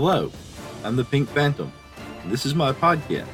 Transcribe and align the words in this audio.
Hello, 0.00 0.30
I'm 0.84 0.94
the 0.94 1.02
Pink 1.02 1.28
Phantom, 1.30 1.72
and 2.22 2.30
this 2.30 2.46
is 2.46 2.54
my 2.54 2.70
podcast. 2.70 3.26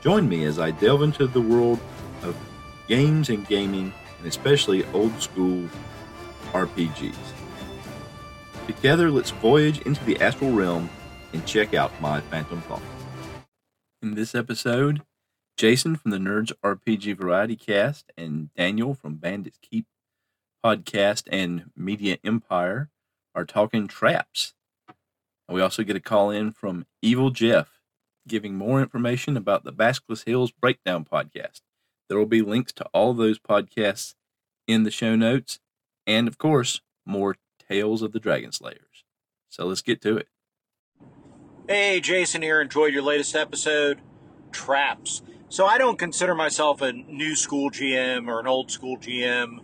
Join 0.00 0.26
me 0.26 0.44
as 0.44 0.58
I 0.58 0.70
delve 0.70 1.02
into 1.02 1.26
the 1.26 1.42
world 1.42 1.78
of 2.22 2.34
games 2.88 3.28
and 3.28 3.46
gaming, 3.46 3.92
and 4.16 4.26
especially 4.26 4.82
old 4.94 5.20
school 5.20 5.68
RPGs. 6.52 7.14
Together, 8.66 9.10
let's 9.10 9.30
voyage 9.30 9.82
into 9.82 10.02
the 10.04 10.18
astral 10.22 10.52
realm 10.52 10.88
and 11.34 11.44
check 11.44 11.74
out 11.74 11.92
my 12.00 12.22
Phantom 12.22 12.62
Thoughts. 12.62 12.82
In 14.00 14.14
this 14.14 14.34
episode, 14.34 15.02
Jason 15.58 15.96
from 15.96 16.12
the 16.12 16.16
Nerds 16.16 16.50
RPG 16.64 17.14
Variety 17.18 17.56
Cast 17.56 18.10
and 18.16 18.48
Daniel 18.54 18.94
from 18.94 19.16
Bandits 19.16 19.58
Keep 19.60 19.84
Podcast 20.64 21.24
and 21.30 21.70
Media 21.76 22.16
Empire 22.24 22.88
are 23.34 23.44
talking 23.44 23.86
traps. 23.86 24.54
We 25.50 25.60
also 25.60 25.82
get 25.82 25.96
a 25.96 26.00
call 26.00 26.30
in 26.30 26.52
from 26.52 26.86
Evil 27.02 27.30
Jeff 27.30 27.80
giving 28.28 28.54
more 28.54 28.80
information 28.80 29.36
about 29.36 29.64
the 29.64 29.72
Basilisk 29.72 30.26
Hills 30.26 30.52
Breakdown 30.52 31.04
podcast. 31.04 31.62
There 32.08 32.18
will 32.18 32.26
be 32.26 32.42
links 32.42 32.72
to 32.74 32.84
all 32.94 33.14
those 33.14 33.40
podcasts 33.40 34.14
in 34.68 34.84
the 34.84 34.90
show 34.92 35.16
notes, 35.16 35.58
and 36.06 36.28
of 36.28 36.38
course, 36.38 36.80
more 37.04 37.36
Tales 37.68 38.02
of 38.02 38.12
the 38.12 38.20
Dragon 38.20 38.52
Slayers. 38.52 39.04
So 39.48 39.66
let's 39.66 39.82
get 39.82 40.00
to 40.02 40.16
it. 40.16 40.28
Hey, 41.68 42.00
Jason 42.00 42.42
here. 42.42 42.60
Enjoyed 42.60 42.92
your 42.92 43.02
latest 43.02 43.34
episode, 43.34 44.00
Traps. 44.52 45.22
So 45.48 45.66
I 45.66 45.78
don't 45.78 45.98
consider 45.98 46.34
myself 46.34 46.80
a 46.80 46.92
new 46.92 47.34
school 47.34 47.70
GM 47.70 48.28
or 48.28 48.38
an 48.38 48.46
old 48.46 48.70
school 48.70 48.96
GM. 48.98 49.58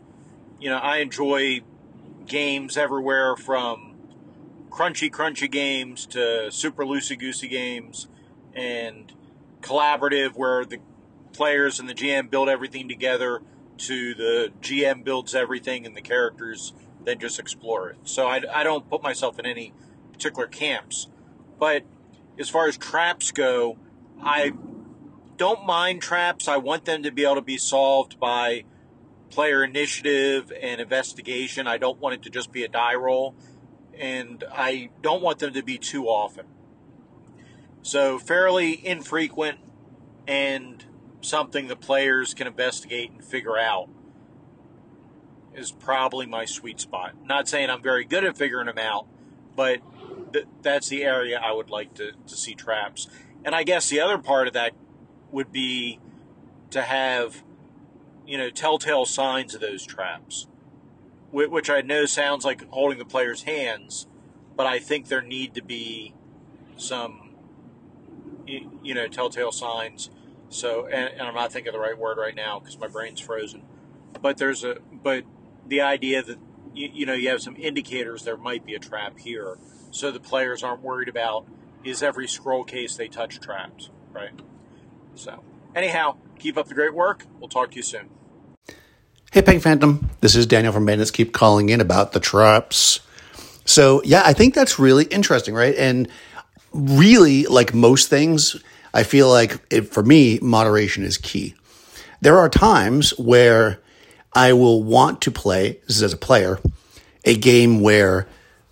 You 0.58 0.70
know, 0.70 0.78
I 0.78 0.98
enjoy 0.98 1.60
games 2.26 2.76
everywhere 2.76 3.36
from 3.36 3.95
crunchy, 4.76 5.10
crunchy 5.10 5.50
games 5.50 6.04
to 6.04 6.50
super 6.52 6.84
loosey 6.84 7.18
goosey 7.18 7.48
games 7.48 8.08
and 8.54 9.12
collaborative 9.62 10.36
where 10.36 10.66
the 10.66 10.78
players 11.32 11.80
and 11.80 11.88
the 11.88 11.94
GM 11.94 12.30
build 12.30 12.48
everything 12.50 12.86
together 12.86 13.40
to 13.78 14.14
the 14.14 14.52
GM 14.60 15.02
builds 15.02 15.34
everything 15.34 15.86
and 15.86 15.96
the 15.96 16.02
characters 16.02 16.74
then 17.04 17.18
just 17.18 17.38
explore 17.38 17.90
it. 17.90 17.96
So 18.04 18.26
I, 18.26 18.42
I 18.52 18.64
don't 18.64 18.88
put 18.88 19.02
myself 19.02 19.38
in 19.38 19.46
any 19.46 19.72
particular 20.12 20.46
camps. 20.46 21.08
But 21.58 21.84
as 22.38 22.50
far 22.50 22.66
as 22.68 22.76
traps 22.76 23.30
go, 23.30 23.78
I 24.22 24.52
don't 25.38 25.64
mind 25.64 26.02
traps. 26.02 26.48
I 26.48 26.58
want 26.58 26.84
them 26.84 27.02
to 27.02 27.10
be 27.10 27.24
able 27.24 27.36
to 27.36 27.42
be 27.42 27.56
solved 27.56 28.20
by 28.20 28.64
player 29.30 29.64
initiative 29.64 30.52
and 30.60 30.80
investigation. 30.80 31.66
I 31.66 31.78
don't 31.78 31.98
want 31.98 32.14
it 32.14 32.22
to 32.24 32.30
just 32.30 32.52
be 32.52 32.62
a 32.64 32.68
die 32.68 32.94
roll. 32.94 33.34
And 33.98 34.44
I 34.52 34.90
don't 35.02 35.22
want 35.22 35.38
them 35.38 35.54
to 35.54 35.62
be 35.62 35.78
too 35.78 36.06
often. 36.06 36.46
So 37.82 38.18
fairly 38.18 38.84
infrequent 38.86 39.58
and 40.26 40.84
something 41.20 41.68
the 41.68 41.76
players 41.76 42.34
can 42.34 42.46
investigate 42.46 43.10
and 43.10 43.24
figure 43.24 43.56
out 43.56 43.88
is 45.54 45.72
probably 45.72 46.26
my 46.26 46.44
sweet 46.44 46.80
spot. 46.80 47.14
Not 47.24 47.48
saying 47.48 47.70
I'm 47.70 47.82
very 47.82 48.04
good 48.04 48.24
at 48.24 48.36
figuring 48.36 48.66
them 48.66 48.78
out, 48.78 49.06
but 49.56 49.80
th- 50.32 50.46
that's 50.62 50.88
the 50.88 51.02
area 51.04 51.40
I 51.42 51.52
would 51.52 51.70
like 51.70 51.94
to, 51.94 52.12
to 52.12 52.36
see 52.36 52.54
traps. 52.54 53.08
And 53.44 53.54
I 53.54 53.62
guess 53.62 53.88
the 53.88 54.00
other 54.00 54.18
part 54.18 54.48
of 54.48 54.52
that 54.54 54.72
would 55.30 55.50
be 55.50 55.98
to 56.70 56.82
have, 56.82 57.42
you 58.26 58.36
know, 58.36 58.50
telltale 58.50 59.06
signs 59.06 59.54
of 59.54 59.60
those 59.60 59.86
traps, 59.86 60.46
which 61.30 61.70
I 61.70 61.80
know 61.80 62.06
sounds 62.06 62.44
like 62.44 62.68
holding 62.70 62.98
the 62.98 63.04
player's 63.04 63.42
hands, 63.42 64.06
but 64.56 64.66
I 64.66 64.78
think 64.78 65.08
there 65.08 65.22
need 65.22 65.54
to 65.54 65.62
be 65.62 66.14
some, 66.76 67.34
you 68.46 68.94
know, 68.94 69.08
telltale 69.08 69.52
signs. 69.52 70.10
So, 70.48 70.86
and, 70.86 71.10
and 71.12 71.22
I'm 71.22 71.34
not 71.34 71.52
thinking 71.52 71.72
the 71.72 71.78
right 71.78 71.98
word 71.98 72.18
right 72.18 72.34
now 72.34 72.60
because 72.60 72.78
my 72.78 72.86
brain's 72.86 73.20
frozen. 73.20 73.62
But 74.20 74.38
there's 74.38 74.64
a, 74.64 74.78
but 74.92 75.24
the 75.66 75.80
idea 75.80 76.22
that 76.22 76.38
you, 76.72 76.90
you 76.92 77.06
know 77.06 77.14
you 77.14 77.28
have 77.28 77.42
some 77.42 77.56
indicators 77.56 78.22
there 78.24 78.36
might 78.36 78.64
be 78.64 78.74
a 78.74 78.78
trap 78.78 79.18
here, 79.18 79.58
so 79.90 80.10
the 80.10 80.20
players 80.20 80.62
aren't 80.62 80.82
worried 80.82 81.08
about 81.08 81.46
is 81.84 82.02
every 82.02 82.28
scroll 82.28 82.64
case 82.64 82.96
they 82.96 83.08
touch 83.08 83.40
trapped, 83.40 83.90
right? 84.12 84.32
So, 85.14 85.42
anyhow, 85.74 86.16
keep 86.38 86.56
up 86.56 86.68
the 86.68 86.74
great 86.74 86.94
work. 86.94 87.24
We'll 87.38 87.48
talk 87.48 87.70
to 87.72 87.76
you 87.76 87.82
soon. 87.82 88.10
Hey, 89.36 89.42
Pink 89.42 89.62
Phantom. 89.62 90.08
This 90.22 90.34
is 90.34 90.46
Daniel 90.46 90.72
from 90.72 90.86
Bandits. 90.86 91.10
Keep 91.10 91.34
calling 91.34 91.68
in 91.68 91.82
about 91.82 92.12
the 92.12 92.20
traps. 92.20 93.00
So, 93.66 94.00
yeah, 94.02 94.22
I 94.24 94.32
think 94.32 94.54
that's 94.54 94.78
really 94.78 95.04
interesting, 95.04 95.52
right? 95.52 95.74
And 95.74 96.08
really, 96.72 97.44
like 97.44 97.74
most 97.74 98.08
things, 98.08 98.56
I 98.94 99.02
feel 99.02 99.28
like 99.28 99.60
it, 99.68 99.92
for 99.92 100.02
me, 100.02 100.38
moderation 100.40 101.04
is 101.04 101.18
key. 101.18 101.54
There 102.22 102.38
are 102.38 102.48
times 102.48 103.10
where 103.18 103.78
I 104.32 104.54
will 104.54 104.82
want 104.82 105.20
to 105.20 105.30
play, 105.30 105.80
this 105.86 105.96
is 105.96 106.02
as 106.02 106.14
a 106.14 106.16
player, 106.16 106.58
a 107.26 107.36
game 107.36 107.82
where 107.82 108.26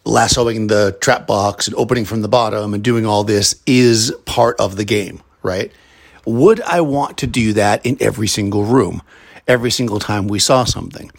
lassoing 0.07 0.69
the 0.69 0.97
trap 0.99 1.27
box 1.27 1.69
and 1.69 1.77
opening 1.77 2.07
from 2.07 2.23
the 2.23 2.29
bottom 2.29 2.73
and 2.73 2.83
doing 2.83 3.05
all 3.05 3.23
this 3.23 3.61
is 3.67 4.15
part 4.25 4.59
of 4.59 4.77
the 4.77 4.85
game, 4.87 5.23
right? 5.43 5.71
Would 6.25 6.63
I 6.63 6.81
want 6.81 7.19
to 7.19 7.27
do 7.27 7.53
that 7.53 7.85
in 7.85 7.99
every 8.01 8.29
single 8.29 8.65
room, 8.65 9.03
every 9.47 9.71
single 9.71 9.99
time 9.99 10.28
we 10.28 10.38
saw 10.38 10.65
something? 10.65 11.10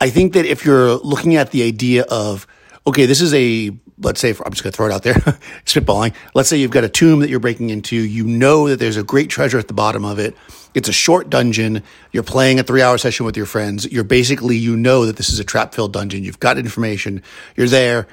I 0.00 0.10
think 0.10 0.32
that 0.32 0.44
if 0.44 0.64
you're 0.64 0.96
looking 0.96 1.36
at 1.36 1.52
the 1.52 1.62
idea 1.62 2.02
of, 2.02 2.46
okay, 2.86 3.06
this 3.06 3.20
is 3.20 3.32
a, 3.34 3.70
let's 3.98 4.20
say, 4.20 4.30
I'm 4.30 4.50
just 4.50 4.64
going 4.64 4.72
to 4.72 4.76
throw 4.76 4.86
it 4.86 4.92
out 4.92 5.04
there, 5.04 5.14
spitballing. 5.64 6.12
Let's 6.34 6.48
say 6.48 6.56
you've 6.56 6.72
got 6.72 6.82
a 6.82 6.88
tomb 6.88 7.20
that 7.20 7.30
you're 7.30 7.38
breaking 7.38 7.70
into. 7.70 7.94
You 7.96 8.26
know 8.26 8.68
that 8.68 8.80
there's 8.80 8.96
a 8.96 9.04
great 9.04 9.30
treasure 9.30 9.58
at 9.58 9.68
the 9.68 9.74
bottom 9.74 10.04
of 10.04 10.18
it. 10.18 10.36
It's 10.74 10.88
a 10.88 10.92
short 10.92 11.30
dungeon. 11.30 11.82
You're 12.10 12.22
playing 12.22 12.58
a 12.58 12.62
three 12.62 12.82
hour 12.82 12.98
session 12.98 13.26
with 13.26 13.36
your 13.36 13.46
friends. 13.46 13.90
You're 13.92 14.04
basically, 14.04 14.56
you 14.56 14.76
know 14.76 15.06
that 15.06 15.16
this 15.16 15.28
is 15.28 15.38
a 15.38 15.44
trap 15.44 15.74
filled 15.74 15.92
dungeon. 15.92 16.24
You've 16.24 16.40
got 16.40 16.58
information. 16.58 17.22
You're 17.56 17.68
there. 17.68 18.08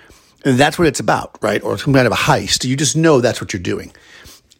And 0.46 0.58
that's 0.58 0.78
what 0.78 0.88
it's 0.88 1.00
about, 1.00 1.38
right? 1.42 1.62
Or 1.64 1.78
some 1.78 1.94
kind 1.94 2.06
of 2.06 2.14
a 2.14 2.18
heist. 2.18 2.66
You 2.66 2.76
just 2.78 2.96
know 2.96 3.20
that's 3.20 3.42
what 3.42 3.52
you're 3.52 3.62
doing. 3.62 3.92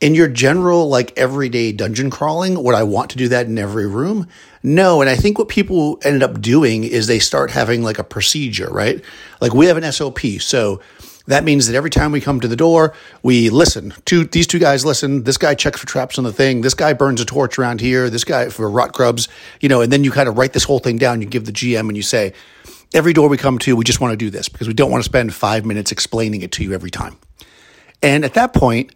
In 0.02 0.16
your 0.16 0.30
general, 0.30 0.88
like 0.88 1.18
everyday 1.18 1.74
dungeon 1.74 2.10
crawling, 2.10 2.64
would 2.64 2.76
I 2.76 2.84
want 2.84 3.12
to 3.12 3.18
do 3.18 3.28
that 3.30 3.48
in 3.48 3.58
every 3.58 3.86
room? 3.86 4.28
No. 4.64 5.02
And 5.02 5.10
I 5.10 5.16
think 5.16 5.38
what 5.38 5.50
people 5.50 6.00
ended 6.04 6.24
up 6.24 6.40
doing 6.40 6.86
is 6.86 7.08
they 7.08 7.20
start 7.20 7.52
having 7.52 7.84
like 7.84 8.00
a 8.00 8.04
procedure, 8.04 8.70
right? 8.70 9.04
Like 9.42 9.54
we 9.54 9.66
have 9.66 9.76
an 9.76 9.92
SOP. 9.92 10.20
So 10.40 10.80
that 11.28 11.44
means 11.44 11.68
that 11.68 11.76
every 11.76 11.90
time 11.90 12.12
we 12.12 12.22
come 12.22 12.40
to 12.40 12.48
the 12.48 12.56
door, 12.56 12.94
we 13.24 13.50
listen. 13.50 13.94
Two, 14.06 14.24
these 14.24 14.48
two 14.48 14.58
guys 14.58 14.86
listen. 14.86 15.24
This 15.24 15.38
guy 15.38 15.54
checks 15.54 15.80
for 15.80 15.86
traps 15.86 16.18
on 16.18 16.24
the 16.24 16.34
thing. 16.34 16.62
This 16.62 16.74
guy 16.74 16.94
burns 16.94 17.20
a 17.20 17.26
torch 17.26 17.60
around 17.60 17.82
here. 17.82 18.10
This 18.10 18.24
guy 18.24 18.50
for 18.50 18.70
rot 18.70 18.94
grubs, 18.94 19.28
you 19.60 19.70
know, 19.70 19.82
and 19.82 19.92
then 19.92 20.04
you 20.04 20.12
kind 20.12 20.30
of 20.30 20.38
write 20.38 20.54
this 20.54 20.64
whole 20.64 20.80
thing 20.80 20.98
down. 20.98 21.22
You 21.22 21.28
give 21.28 21.46
the 21.46 21.52
GM 21.52 21.82
and 21.82 21.98
you 21.98 22.04
say, 22.04 22.34
every 22.94 23.14
door 23.14 23.28
we 23.28 23.38
come 23.38 23.60
to, 23.60 23.76
we 23.76 23.84
just 23.84 24.00
want 24.00 24.14
to 24.14 24.18
do 24.18 24.30
this 24.30 24.50
because 24.50 24.68
we 24.68 24.74
don't 24.74 24.90
want 24.90 25.04
to 25.04 25.10
spend 25.10 25.34
five 25.34 25.66
minutes 25.66 25.92
explaining 25.92 26.42
it 26.42 26.52
to 26.54 26.64
you 26.64 26.74
every 26.74 26.90
time. 26.90 27.18
And 28.02 28.24
at 28.24 28.34
that 28.36 28.54
point, 28.54 28.94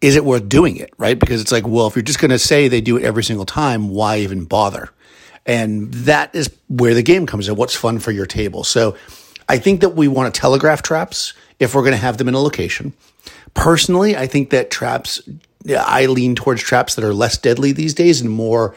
is 0.00 0.16
it 0.16 0.24
worth 0.24 0.48
doing 0.48 0.76
it, 0.76 0.92
right? 0.96 1.18
Because 1.18 1.40
it's 1.40 1.52
like, 1.52 1.66
well, 1.66 1.86
if 1.86 1.96
you're 1.96 2.02
just 2.02 2.20
going 2.20 2.30
to 2.30 2.38
say 2.38 2.68
they 2.68 2.80
do 2.80 2.96
it 2.96 3.04
every 3.04 3.24
single 3.24 3.46
time, 3.46 3.88
why 3.88 4.18
even 4.18 4.44
bother? 4.44 4.90
And 5.46 5.92
that 5.92 6.34
is 6.34 6.50
where 6.68 6.94
the 6.94 7.02
game 7.02 7.26
comes 7.26 7.48
in. 7.48 7.56
What's 7.56 7.74
fun 7.74 7.98
for 7.98 8.12
your 8.12 8.26
table? 8.26 8.64
So 8.64 8.96
I 9.48 9.58
think 9.58 9.80
that 9.80 9.90
we 9.90 10.06
want 10.06 10.32
to 10.32 10.40
telegraph 10.40 10.82
traps 10.82 11.32
if 11.58 11.74
we're 11.74 11.82
going 11.82 11.92
to 11.92 11.98
have 11.98 12.18
them 12.18 12.28
in 12.28 12.34
a 12.34 12.40
location. 12.40 12.92
Personally, 13.54 14.16
I 14.16 14.26
think 14.26 14.50
that 14.50 14.70
traps, 14.70 15.20
I 15.68 16.06
lean 16.06 16.34
towards 16.34 16.62
traps 16.62 16.94
that 16.94 17.04
are 17.04 17.14
less 17.14 17.38
deadly 17.38 17.72
these 17.72 17.94
days 17.94 18.20
and 18.20 18.30
more 18.30 18.76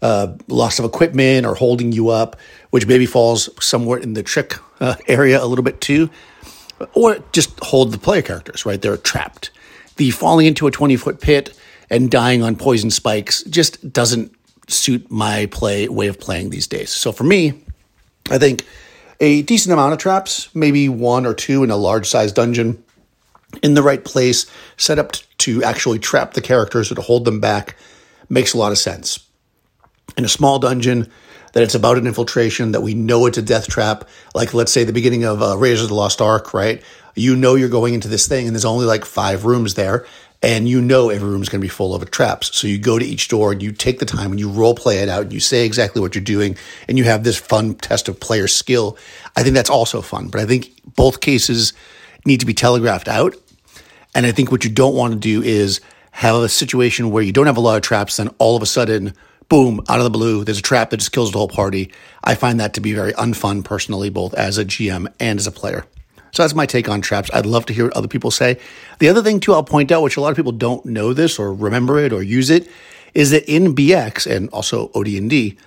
uh, 0.00 0.34
loss 0.48 0.78
of 0.78 0.84
equipment 0.84 1.44
or 1.44 1.54
holding 1.54 1.92
you 1.92 2.08
up, 2.08 2.36
which 2.70 2.86
maybe 2.86 3.04
falls 3.04 3.50
somewhere 3.62 3.98
in 3.98 4.14
the 4.14 4.22
trick 4.22 4.54
uh, 4.80 4.94
area 5.06 5.42
a 5.42 5.46
little 5.46 5.64
bit 5.64 5.80
too. 5.80 6.08
Or 6.94 7.18
just 7.32 7.58
hold 7.60 7.92
the 7.92 7.98
player 7.98 8.22
characters, 8.22 8.64
right? 8.64 8.80
They're 8.80 8.96
trapped. 8.96 9.50
The 9.96 10.10
falling 10.10 10.46
into 10.46 10.66
a 10.66 10.70
20 10.70 10.96
foot 10.96 11.20
pit 11.20 11.56
and 11.90 12.10
dying 12.10 12.42
on 12.42 12.56
poison 12.56 12.90
spikes 12.90 13.42
just 13.44 13.92
doesn't 13.92 14.34
suit 14.68 15.10
my 15.10 15.46
play 15.46 15.88
way 15.88 16.06
of 16.08 16.18
playing 16.18 16.50
these 16.50 16.66
days. 16.66 16.90
So 16.90 17.12
for 17.12 17.24
me, 17.24 17.62
I 18.30 18.38
think 18.38 18.64
a 19.20 19.42
decent 19.42 19.72
amount 19.72 19.92
of 19.92 19.98
traps, 19.98 20.48
maybe 20.54 20.88
one 20.88 21.26
or 21.26 21.34
two 21.34 21.62
in 21.62 21.70
a 21.70 21.76
large 21.76 22.08
size 22.08 22.32
dungeon 22.32 22.82
in 23.62 23.74
the 23.74 23.82
right 23.82 24.04
place, 24.04 24.46
set 24.76 24.98
up 24.98 25.12
to 25.38 25.62
actually 25.62 25.98
trap 25.98 26.34
the 26.34 26.40
characters 26.40 26.90
or 26.90 26.94
to 26.94 27.02
hold 27.02 27.24
them 27.24 27.40
back, 27.40 27.76
makes 28.28 28.54
a 28.54 28.58
lot 28.58 28.72
of 28.72 28.78
sense. 28.78 29.24
In 30.16 30.24
a 30.24 30.28
small 30.28 30.58
dungeon, 30.58 31.10
that 31.52 31.62
it's 31.62 31.74
about 31.74 31.98
an 31.98 32.06
infiltration, 32.06 32.72
that 32.72 32.80
we 32.80 32.94
know 32.94 33.26
it's 33.26 33.38
a 33.38 33.42
death 33.42 33.68
trap, 33.68 34.08
like 34.34 34.54
let's 34.54 34.72
say 34.72 34.84
the 34.84 34.92
beginning 34.92 35.24
of 35.24 35.42
uh, 35.42 35.56
Raiders 35.56 35.82
of 35.82 35.88
the 35.88 35.94
Lost 35.94 36.20
Ark, 36.20 36.54
right? 36.54 36.82
You 37.14 37.36
know 37.36 37.54
you're 37.54 37.68
going 37.68 37.94
into 37.94 38.08
this 38.08 38.26
thing 38.26 38.46
and 38.46 38.54
there's 38.54 38.64
only 38.64 38.86
like 38.86 39.04
five 39.04 39.44
rooms 39.44 39.74
there, 39.74 40.06
and 40.42 40.68
you 40.68 40.80
know 40.80 41.08
every 41.08 41.28
room 41.28 41.42
is 41.42 41.48
going 41.48 41.60
to 41.60 41.64
be 41.64 41.68
full 41.68 41.94
of 41.94 42.10
traps. 42.10 42.56
So 42.56 42.66
you 42.66 42.78
go 42.78 42.98
to 42.98 43.04
each 43.04 43.28
door 43.28 43.52
and 43.52 43.62
you 43.62 43.70
take 43.70 44.00
the 44.00 44.06
time 44.06 44.32
and 44.32 44.40
you 44.40 44.50
role 44.50 44.74
play 44.74 44.98
it 44.98 45.08
out 45.08 45.22
and 45.22 45.32
you 45.32 45.40
say 45.40 45.64
exactly 45.64 46.00
what 46.00 46.14
you're 46.14 46.24
doing 46.24 46.56
and 46.88 46.98
you 46.98 47.04
have 47.04 47.22
this 47.22 47.38
fun 47.38 47.74
test 47.76 48.08
of 48.08 48.18
player 48.18 48.48
skill. 48.48 48.96
I 49.36 49.42
think 49.42 49.54
that's 49.54 49.70
also 49.70 50.00
fun, 50.00 50.28
but 50.28 50.40
I 50.40 50.46
think 50.46 50.70
both 50.96 51.20
cases 51.20 51.72
need 52.24 52.40
to 52.40 52.46
be 52.46 52.54
telegraphed 52.54 53.08
out. 53.08 53.34
And 54.14 54.26
I 54.26 54.32
think 54.32 54.50
what 54.50 54.64
you 54.64 54.70
don't 54.70 54.94
want 54.94 55.12
to 55.14 55.18
do 55.18 55.42
is 55.42 55.80
have 56.12 56.36
a 56.36 56.48
situation 56.48 57.10
where 57.10 57.22
you 57.22 57.32
don't 57.32 57.46
have 57.46 57.56
a 57.56 57.60
lot 57.60 57.76
of 57.76 57.82
traps, 57.82 58.16
then 58.16 58.28
all 58.38 58.56
of 58.56 58.62
a 58.62 58.66
sudden, 58.66 59.14
boom, 59.52 59.82
out 59.86 59.98
of 59.98 60.04
the 60.04 60.08
blue, 60.08 60.44
there's 60.44 60.60
a 60.60 60.62
trap 60.62 60.88
that 60.88 60.96
just 60.96 61.12
kills 61.12 61.30
the 61.30 61.36
whole 61.36 61.46
party. 61.46 61.92
I 62.24 62.34
find 62.34 62.58
that 62.58 62.72
to 62.72 62.80
be 62.80 62.94
very 62.94 63.12
unfun 63.12 63.62
personally, 63.62 64.08
both 64.08 64.32
as 64.32 64.56
a 64.56 64.64
GM 64.64 65.12
and 65.20 65.38
as 65.38 65.46
a 65.46 65.52
player. 65.52 65.84
So 66.30 66.42
that's 66.42 66.54
my 66.54 66.64
take 66.64 66.88
on 66.88 67.02
traps. 67.02 67.28
I'd 67.34 67.44
love 67.44 67.66
to 67.66 67.74
hear 67.74 67.84
what 67.84 67.94
other 67.94 68.08
people 68.08 68.30
say. 68.30 68.58
The 68.98 69.10
other 69.10 69.22
thing 69.22 69.40
too, 69.40 69.52
I'll 69.52 69.62
point 69.62 69.92
out, 69.92 70.00
which 70.00 70.16
a 70.16 70.22
lot 70.22 70.30
of 70.30 70.36
people 70.36 70.52
don't 70.52 70.86
know 70.86 71.12
this 71.12 71.38
or 71.38 71.52
remember 71.52 71.98
it 71.98 72.14
or 72.14 72.22
use 72.22 72.48
it, 72.48 72.66
is 73.12 73.30
that 73.32 73.44
in 73.44 73.74
BX 73.74 74.26
and 74.26 74.48
also 74.54 74.90
OD&D, 74.94 75.58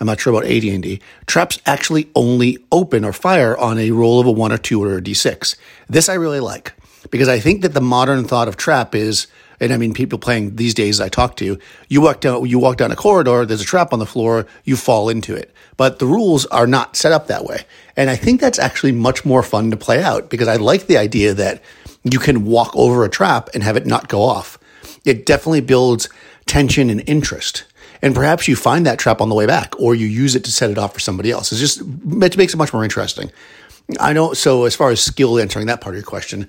I'm 0.00 0.06
not 0.06 0.20
sure 0.20 0.34
about 0.34 0.44
AD&D, 0.44 1.00
traps 1.24 1.62
actually 1.64 2.10
only 2.14 2.58
open 2.70 3.06
or 3.06 3.14
fire 3.14 3.56
on 3.56 3.78
a 3.78 3.90
roll 3.92 4.20
of 4.20 4.26
a 4.26 4.30
one 4.30 4.52
or 4.52 4.58
two 4.58 4.84
or 4.84 4.98
a 4.98 5.00
d6. 5.00 5.56
This 5.88 6.10
I 6.10 6.14
really 6.14 6.40
like 6.40 6.74
because 7.10 7.28
I 7.28 7.40
think 7.40 7.62
that 7.62 7.72
the 7.72 7.80
modern 7.80 8.26
thought 8.26 8.48
of 8.48 8.58
trap 8.58 8.94
is, 8.94 9.28
and 9.60 9.72
I 9.72 9.76
mean 9.76 9.92
people 9.92 10.18
playing 10.18 10.56
these 10.56 10.74
days 10.74 11.00
I 11.00 11.08
talk 11.08 11.36
to, 11.36 11.58
you 11.88 12.00
walk 12.00 12.20
down 12.20 12.46
you 12.46 12.58
walk 12.58 12.78
down 12.78 12.90
a 12.90 12.96
corridor, 12.96 13.44
there's 13.44 13.60
a 13.60 13.64
trap 13.64 13.92
on 13.92 13.98
the 13.98 14.06
floor, 14.06 14.46
you 14.64 14.76
fall 14.76 15.08
into 15.08 15.34
it. 15.34 15.54
But 15.76 15.98
the 15.98 16.06
rules 16.06 16.46
are 16.46 16.66
not 16.66 16.96
set 16.96 17.12
up 17.12 17.26
that 17.28 17.44
way. 17.44 17.64
And 17.96 18.10
I 18.10 18.16
think 18.16 18.40
that's 18.40 18.58
actually 18.58 18.92
much 18.92 19.24
more 19.24 19.42
fun 19.42 19.70
to 19.70 19.76
play 19.76 20.02
out 20.02 20.30
because 20.30 20.48
I 20.48 20.56
like 20.56 20.86
the 20.86 20.98
idea 20.98 21.34
that 21.34 21.62
you 22.04 22.18
can 22.18 22.44
walk 22.44 22.74
over 22.74 23.04
a 23.04 23.08
trap 23.08 23.50
and 23.54 23.62
have 23.62 23.76
it 23.76 23.86
not 23.86 24.08
go 24.08 24.22
off. 24.22 24.58
It 25.04 25.26
definitely 25.26 25.60
builds 25.60 26.08
tension 26.46 26.90
and 26.90 27.02
interest. 27.06 27.64
And 28.02 28.14
perhaps 28.14 28.48
you 28.48 28.56
find 28.56 28.86
that 28.86 28.98
trap 28.98 29.20
on 29.20 29.28
the 29.28 29.34
way 29.34 29.46
back 29.46 29.78
or 29.78 29.94
you 29.94 30.06
use 30.06 30.34
it 30.34 30.44
to 30.44 30.52
set 30.52 30.70
it 30.70 30.78
off 30.78 30.94
for 30.94 31.00
somebody 31.00 31.30
else. 31.30 31.52
It's 31.52 31.60
just, 31.60 31.80
it 31.80 32.36
makes 32.36 32.54
it 32.54 32.56
much 32.56 32.72
more 32.72 32.84
interesting. 32.84 33.30
I 33.98 34.12
know. 34.12 34.32
So 34.34 34.64
as 34.64 34.74
far 34.74 34.90
as 34.90 35.00
skill 35.00 35.38
answering 35.38 35.66
that 35.66 35.80
part 35.80 35.94
of 35.94 35.98
your 35.98 36.06
question, 36.06 36.48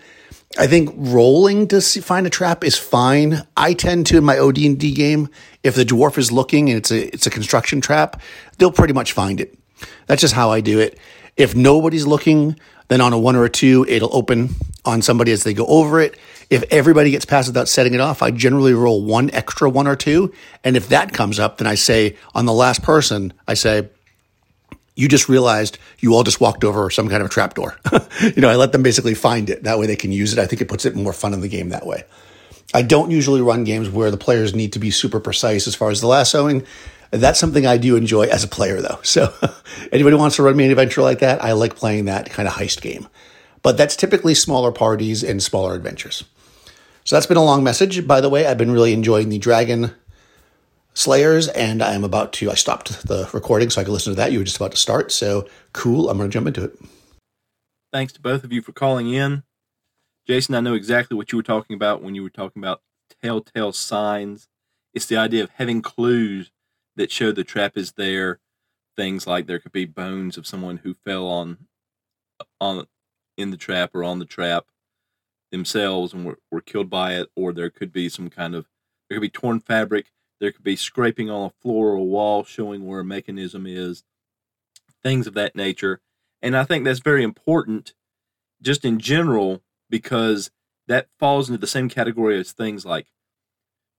I 0.58 0.68
think 0.68 0.94
rolling 0.96 1.68
to 1.70 1.80
see, 1.82 2.02
find 2.02 2.28
a 2.28 2.30
trap 2.30 2.64
is 2.64 2.78
fine. 2.78 3.48
I 3.56 3.74
tend 3.74 4.06
to 4.08 4.18
in 4.18 4.24
my 4.24 4.38
OD&D 4.38 4.94
game, 4.94 5.30
if 5.64 5.76
the 5.76 5.86
dwarf 5.86 6.18
is 6.18 6.32
looking 6.32 6.70
and 6.70 6.78
it's 6.78 6.92
a 6.92 7.14
it's 7.14 7.26
a 7.26 7.30
construction 7.30 7.80
trap, 7.80 8.22
they'll 8.58 8.72
pretty 8.72 8.94
much 8.94 9.14
find 9.14 9.40
it. 9.40 9.58
That's 10.08 10.22
just 10.22 10.34
how 10.34 10.52
I 10.52 10.62
do 10.62 10.80
it. 10.80 10.98
If 11.38 11.56
nobody's 11.56 12.06
looking, 12.06 12.60
then 12.90 13.00
on 13.00 13.14
a 13.14 13.20
one 13.20 13.36
or 13.36 13.46
a 13.46 13.50
two, 13.50 13.86
it'll 13.88 14.14
open 14.14 14.50
on 14.84 15.02
somebody 15.02 15.32
as 15.32 15.44
they 15.44 15.54
go 15.54 15.66
over 15.68 16.02
it. 16.02 16.18
If 16.50 16.64
everybody 16.70 17.12
gets 17.12 17.24
past 17.24 17.48
without 17.48 17.70
setting 17.70 17.94
it 17.94 18.02
off, 18.02 18.22
I 18.22 18.32
generally 18.32 18.74
roll 18.74 19.02
one 19.02 19.32
extra 19.32 19.70
one 19.70 19.88
or 19.88 19.96
two. 19.96 20.34
And 20.66 20.76
if 20.76 20.90
that 20.90 21.14
comes 21.14 21.40
up, 21.40 21.58
then 21.58 21.68
I 21.68 21.76
say 21.76 22.18
on 22.36 22.46
the 22.46 22.54
last 22.54 22.84
person, 22.84 23.32
I 23.48 23.54
say, 23.54 23.90
you 24.96 25.08
just 25.08 25.30
realized 25.30 25.78
you 26.00 26.14
all 26.14 26.24
just 26.24 26.42
walked 26.42 26.64
over 26.64 26.90
some 26.90 27.08
kind 27.08 27.24
of 27.24 27.30
trapdoor. 27.30 27.78
you 28.22 28.42
know, 28.42 28.50
I 28.50 28.56
let 28.56 28.72
them 28.72 28.84
basically 28.84 29.14
find 29.14 29.50
it. 29.50 29.64
That 29.64 29.80
way 29.80 29.88
they 29.88 29.96
can 29.96 30.12
use 30.12 30.34
it. 30.34 30.40
I 30.40 30.46
think 30.46 30.62
it 30.62 30.68
puts 30.68 30.86
it 30.86 30.96
more 30.96 31.14
fun 31.14 31.34
in 31.34 31.42
the 31.42 31.48
game 31.48 31.70
that 31.70 31.86
way. 31.86 32.04
I 32.74 32.82
don't 32.82 33.12
usually 33.12 33.42
run 33.42 33.64
games 33.64 33.90
where 33.90 34.12
the 34.12 34.18
players 34.18 34.56
need 34.56 34.74
to 34.74 34.80
be 34.80 34.92
super 34.92 35.20
precise 35.20 35.68
as 35.68 35.76
far 35.76 35.90
as 35.90 36.02
the 36.02 36.08
lassoing. 36.08 36.66
That's 37.12 37.40
something 37.40 37.66
I 37.66 37.78
do 37.78 37.98
enjoy 37.98 38.28
as 38.28 38.44
a 38.44 38.48
player, 38.48 38.82
though. 38.82 39.00
So, 39.04 39.34
anybody 39.92 40.16
wants 40.16 40.38
to 40.38 40.44
run 40.44 40.56
me 40.56 40.66
an 40.66 40.72
adventure 40.72 41.02
like 41.02 41.20
that, 41.20 41.44
I 41.44 41.52
like 41.54 41.76
playing 41.76 42.06
that 42.06 42.30
kind 42.30 42.48
of 42.48 42.54
heist 42.54 42.82
game. 42.82 43.08
But 43.62 43.78
that's 43.78 43.96
typically 43.96 44.34
smaller 44.34 44.72
parties 44.72 45.24
and 45.24 45.44
smaller 45.44 45.76
adventures. 45.76 46.24
So, 47.04 47.16
that's 47.16 47.26
been 47.26 47.38
a 47.38 47.44
long 47.44 47.64
message. 47.64 48.08
By 48.08 48.22
the 48.22 48.30
way, 48.30 48.46
I've 48.46 48.58
been 48.58 48.72
really 48.72 48.94
enjoying 48.94 49.30
the 49.30 49.38
Dragon 49.40 49.94
Slayers, 50.94 51.48
and 51.48 51.82
I 51.82 51.94
am 51.94 52.04
about 52.04 52.34
to. 52.34 52.52
I 52.52 52.56
stopped 52.56 53.08
the 53.08 53.30
recording 53.34 53.70
so 53.70 53.80
I 53.80 53.84
could 53.86 53.94
listen 53.94 54.12
to 54.12 54.18
that. 54.18 54.32
You 54.32 54.40
were 54.40 54.46
just 54.46 54.58
about 54.58 54.72
to 54.72 54.78
start, 54.78 55.12
so 55.12 55.48
cool. 55.74 56.10
I'm 56.10 56.18
going 56.18 56.30
to 56.30 56.34
jump 56.34 56.48
into 56.48 56.66
it. 56.66 56.78
Thanks 57.94 58.14
to 58.14 58.22
both 58.22 58.44
of 58.44 58.52
you 58.52 58.62
for 58.62 58.74
calling 58.74 59.10
in. 59.14 59.44
Jason, 60.28 60.56
I 60.56 60.60
know 60.60 60.74
exactly 60.74 61.16
what 61.16 61.32
you 61.32 61.38
were 61.38 61.44
talking 61.44 61.76
about 61.76 62.02
when 62.02 62.16
you 62.16 62.24
were 62.24 62.30
talking 62.30 62.62
about 62.62 62.82
telltale 63.22 63.72
signs. 63.72 64.48
It's 64.94 65.06
the 65.06 65.18
idea 65.18 65.44
of 65.44 65.50
having 65.52 65.82
clues 65.82 66.52
that 66.96 67.12
show 67.12 67.32
the 67.32 67.44
trap 67.44 67.78
is 67.78 67.94
there. 67.94 68.40
Things 68.98 69.26
like 69.26 69.48
there 69.48 69.60
could 69.60 69.72
be 69.72 69.86
bones 69.86 70.38
of 70.38 70.46
someone 70.46 70.78
who 70.78 70.94
fell 70.94 71.28
on 71.28 71.58
on 72.60 72.86
in 73.38 73.52
the 73.52 73.58
trap 73.58 73.92
or 73.94 74.04
on 74.04 74.20
the 74.20 74.26
trap 74.26 74.66
themselves 75.52 76.14
and 76.14 76.26
were, 76.26 76.40
were 76.52 76.62
killed 76.62 76.90
by 76.90 77.14
it, 77.14 77.30
or 77.36 77.54
there 77.54 77.70
could 77.70 77.92
be 77.92 78.10
some 78.10 78.30
kind 78.30 78.56
of 78.56 78.68
there 79.10 79.18
could 79.18 79.22
be 79.22 79.30
torn 79.30 79.60
fabric 79.60 80.08
there 80.42 80.52
could 80.52 80.64
be 80.64 80.76
scraping 80.76 81.30
on 81.30 81.46
a 81.46 81.62
floor 81.62 81.92
or 81.92 81.96
a 81.96 82.04
wall 82.04 82.44
showing 82.44 82.86
where 82.86 83.02
a 83.02 83.06
mechanism 83.06 83.66
is, 83.68 84.04
things 85.04 85.28
of 85.28 85.36
that 85.36 85.56
nature. 85.56 86.02
And 86.42 86.58
I 86.58 86.64
think 86.64 86.84
that's 86.84 87.00
very 87.00 87.24
important 87.24 87.94
just 88.62 88.84
in 88.84 89.00
general 89.00 89.62
because 89.90 90.50
that 90.88 91.08
falls 91.20 91.48
into 91.48 91.60
the 91.60 91.68
same 91.68 91.90
category 91.90 92.40
as 92.40 92.52
things 92.52 92.86
like 92.86 93.08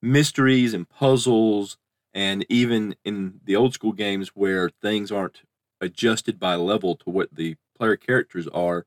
mysteries 0.03 0.75
and 0.75 0.89
puzzles 0.89 1.79
and 2.13 2.45
even 2.49 2.97
in 3.05 3.41
the 3.45 3.55
old 3.55 3.73
school 3.73 3.93
games 3.93 4.31
where 4.31 4.69
things 4.69 5.13
aren't 5.13 5.43
adjusted 5.81 6.41
by 6.41 6.57
level 6.57 6.97
to 6.97 7.09
what 7.09 7.33
the 7.33 7.57
player 7.79 7.97
characters 7.97 8.49
are 8.49 8.85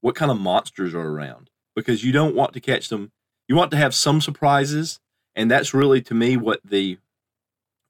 what 0.00 0.14
kind 0.14 0.30
of 0.30 0.38
monsters 0.38 0.94
are 0.94 1.08
around 1.08 1.50
because 1.74 2.04
you 2.04 2.12
don't 2.12 2.36
want 2.36 2.52
to 2.52 2.60
catch 2.60 2.88
them 2.88 3.10
you 3.48 3.56
want 3.56 3.70
to 3.72 3.76
have 3.76 3.94
some 3.94 4.20
surprises 4.20 5.00
and 5.36 5.50
that's 5.50 5.74
really 5.74 6.00
to 6.02 6.14
me 6.14 6.36
what 6.36 6.60
the 6.64 6.98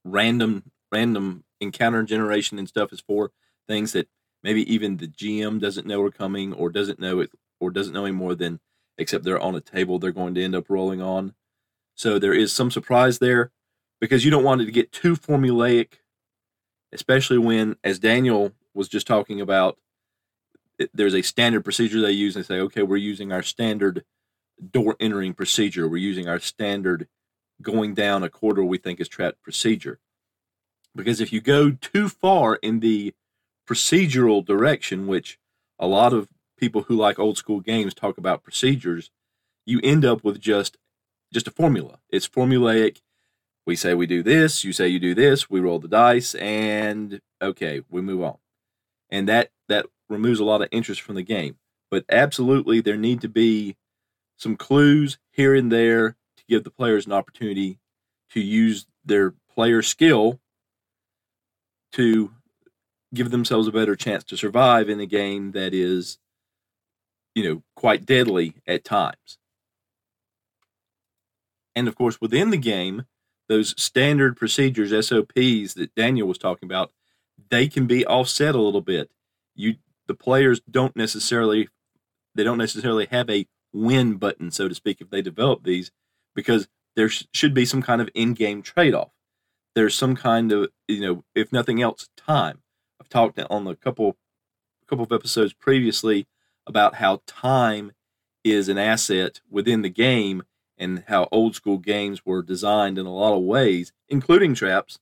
random 0.04 0.70
random 0.92 1.44
encounter 1.60 2.02
generation 2.02 2.58
and 2.58 2.68
stuff 2.68 2.92
is 2.92 3.00
for 3.00 3.30
things 3.66 3.92
that 3.92 4.08
maybe 4.42 4.70
even 4.72 4.98
the 4.98 5.08
GM 5.08 5.60
doesn't 5.60 5.86
know 5.86 6.02
are 6.02 6.10
coming 6.10 6.52
or 6.52 6.70
doesn't 6.70 7.00
know 7.00 7.20
it 7.20 7.30
or 7.60 7.70
doesn't 7.70 7.94
know 7.94 8.04
any 8.04 8.14
more 8.14 8.34
than 8.34 8.60
except 8.98 9.24
they're 9.24 9.40
on 9.40 9.54
a 9.54 9.60
table 9.60 9.98
they're 9.98 10.12
going 10.12 10.34
to 10.34 10.44
end 10.44 10.54
up 10.54 10.68
rolling 10.68 11.00
on. 11.00 11.34
So 11.94 12.18
there 12.18 12.34
is 12.34 12.52
some 12.52 12.70
surprise 12.70 13.18
there 13.18 13.50
because 14.00 14.24
you 14.24 14.30
don't 14.30 14.44
want 14.44 14.60
it 14.60 14.66
to 14.66 14.72
get 14.72 14.92
too 14.92 15.16
formulaic, 15.16 15.94
especially 16.92 17.38
when, 17.38 17.76
as 17.82 17.98
Daniel 17.98 18.52
was 18.74 18.88
just 18.88 19.06
talking 19.06 19.40
about, 19.40 19.78
there's 20.92 21.14
a 21.14 21.22
standard 21.22 21.64
procedure 21.64 22.00
they 22.00 22.10
use. 22.10 22.36
And 22.36 22.44
they 22.44 22.48
say, 22.48 22.60
okay, 22.60 22.82
we're 22.82 22.96
using 22.96 23.32
our 23.32 23.42
standard 23.42 24.04
door 24.70 24.96
entering 24.98 25.34
procedure. 25.34 25.88
We're 25.88 25.98
using 25.98 26.28
our 26.28 26.40
standard 26.40 27.08
going 27.62 27.94
down 27.94 28.22
a 28.22 28.28
corridor 28.28 28.64
we 28.64 28.78
think 28.78 29.00
is 29.00 29.08
trapped 29.08 29.42
procedure. 29.42 29.98
Because 30.94 31.20
if 31.20 31.32
you 31.32 31.40
go 31.40 31.70
too 31.72 32.08
far 32.08 32.56
in 32.56 32.80
the 32.80 33.14
procedural 33.68 34.44
direction, 34.44 35.06
which 35.06 35.38
a 35.78 35.86
lot 35.86 36.12
of 36.12 36.28
people 36.56 36.82
who 36.82 36.96
like 36.96 37.18
old 37.18 37.36
school 37.36 37.60
games 37.60 37.94
talk 37.94 38.18
about 38.18 38.44
procedures, 38.44 39.10
you 39.66 39.80
end 39.82 40.04
up 40.04 40.22
with 40.22 40.40
just 40.40 40.76
just 41.32 41.48
a 41.48 41.50
formula. 41.50 41.98
It's 42.10 42.28
formulaic. 42.28 43.00
We 43.66 43.74
say 43.76 43.94
we 43.94 44.06
do 44.06 44.22
this, 44.22 44.62
you 44.62 44.72
say 44.72 44.88
you 44.88 45.00
do 45.00 45.14
this, 45.14 45.50
we 45.50 45.58
roll 45.58 45.78
the 45.78 45.88
dice, 45.88 46.34
and 46.36 47.20
okay, 47.42 47.82
we 47.90 48.02
move 48.02 48.22
on. 48.22 48.36
And 49.10 49.28
that 49.28 49.50
that 49.68 49.86
removes 50.08 50.38
a 50.38 50.44
lot 50.44 50.62
of 50.62 50.68
interest 50.70 51.00
from 51.00 51.16
the 51.16 51.22
game. 51.22 51.56
But 51.90 52.04
absolutely 52.08 52.80
there 52.80 52.96
need 52.96 53.20
to 53.22 53.28
be 53.28 53.76
some 54.36 54.56
clues 54.56 55.18
here 55.30 55.54
and 55.54 55.72
there 55.72 56.16
to 56.48 56.54
give 56.54 56.64
the 56.64 56.70
players 56.70 57.06
an 57.06 57.12
opportunity 57.12 57.78
to 58.30 58.40
use 58.40 58.86
their 59.04 59.34
player 59.54 59.82
skill 59.82 60.40
to 61.92 62.32
give 63.14 63.30
themselves 63.30 63.68
a 63.68 63.72
better 63.72 63.94
chance 63.94 64.24
to 64.24 64.36
survive 64.36 64.88
in 64.88 64.98
a 64.98 65.06
game 65.06 65.52
that 65.52 65.72
is, 65.72 66.18
you 67.34 67.44
know, 67.44 67.62
quite 67.76 68.04
deadly 68.04 68.54
at 68.66 68.84
times. 68.84 69.38
And 71.76 71.86
of 71.88 71.94
course, 71.94 72.20
within 72.20 72.50
the 72.50 72.56
game, 72.56 73.04
those 73.48 73.80
standard 73.80 74.36
procedures, 74.36 74.90
SOPs 74.90 75.74
that 75.74 75.90
Daniel 75.96 76.26
was 76.26 76.38
talking 76.38 76.66
about, 76.66 76.92
they 77.50 77.68
can 77.68 77.86
be 77.86 78.06
offset 78.06 78.54
a 78.54 78.60
little 78.60 78.80
bit. 78.80 79.10
You 79.54 79.76
the 80.06 80.14
players 80.14 80.60
don't 80.70 80.96
necessarily 80.96 81.68
they 82.34 82.44
don't 82.44 82.58
necessarily 82.58 83.06
have 83.10 83.30
a 83.30 83.46
win 83.72 84.14
button, 84.16 84.50
so 84.50 84.68
to 84.68 84.74
speak, 84.74 85.00
if 85.00 85.10
they 85.10 85.22
develop 85.22 85.64
these 85.64 85.90
because 86.34 86.68
there 86.96 87.08
sh- 87.08 87.24
should 87.32 87.54
be 87.54 87.64
some 87.64 87.82
kind 87.82 88.00
of 88.00 88.08
in-game 88.14 88.62
trade-off. 88.62 89.10
There's 89.74 89.94
some 89.94 90.14
kind 90.16 90.52
of, 90.52 90.70
you 90.86 91.00
know, 91.00 91.24
if 91.34 91.52
nothing 91.52 91.82
else, 91.82 92.08
time. 92.16 92.62
I've 93.00 93.08
talked 93.08 93.38
on 93.38 93.66
a 93.66 93.74
couple, 93.74 94.16
a 94.82 94.86
couple 94.86 95.04
of 95.04 95.12
episodes 95.12 95.52
previously 95.52 96.26
about 96.66 96.96
how 96.96 97.22
time 97.26 97.92
is 98.44 98.68
an 98.68 98.78
asset 98.78 99.40
within 99.50 99.82
the 99.82 99.90
game 99.90 100.44
and 100.76 101.04
how 101.08 101.28
old 101.30 101.54
school 101.54 101.78
games 101.78 102.24
were 102.24 102.42
designed 102.42 102.98
in 102.98 103.06
a 103.06 103.14
lot 103.14 103.36
of 103.36 103.42
ways, 103.42 103.92
including 104.08 104.54
traps, 104.54 104.98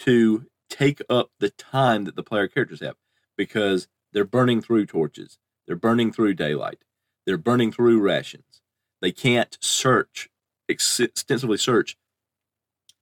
to 0.00 0.46
take 0.68 1.00
up 1.08 1.30
the 1.40 1.50
time 1.50 2.04
that 2.04 2.14
the 2.14 2.22
player 2.22 2.46
characters 2.46 2.80
have 2.80 2.96
because 3.36 3.88
they're 4.12 4.24
burning 4.24 4.60
through 4.60 4.86
torches, 4.86 5.38
they're 5.66 5.76
burning 5.76 6.12
through 6.12 6.34
daylight, 6.34 6.84
they're 7.26 7.36
burning 7.36 7.72
through 7.72 8.00
rations. 8.00 8.62
They 9.00 9.12
can't 9.12 9.56
search 9.60 10.28
extensively 10.68 11.58
search 11.58 11.96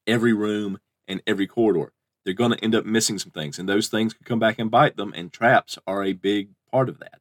every 0.07 0.33
room 0.33 0.79
and 1.09 1.23
every 1.27 1.47
corridor. 1.47 1.93
They're 2.25 2.35
going 2.35 2.53
to 2.53 2.65
end 2.65 2.75
up 2.75 2.85
missing 2.85 3.19
some 3.19 3.31
things, 3.31 3.59
and 3.59 3.69
those 3.69 3.89
things 3.89 4.13
could 4.13 4.27
come 4.27 4.39
back 4.41 4.59
and 4.59 4.71
bite 4.71 4.97
them, 4.97 5.13
and 5.17 5.33
traps 5.33 5.79
are 5.87 6.03
a 6.03 6.13
big 6.13 6.51
part 6.71 6.89
of 6.89 6.99
that. 6.99 7.21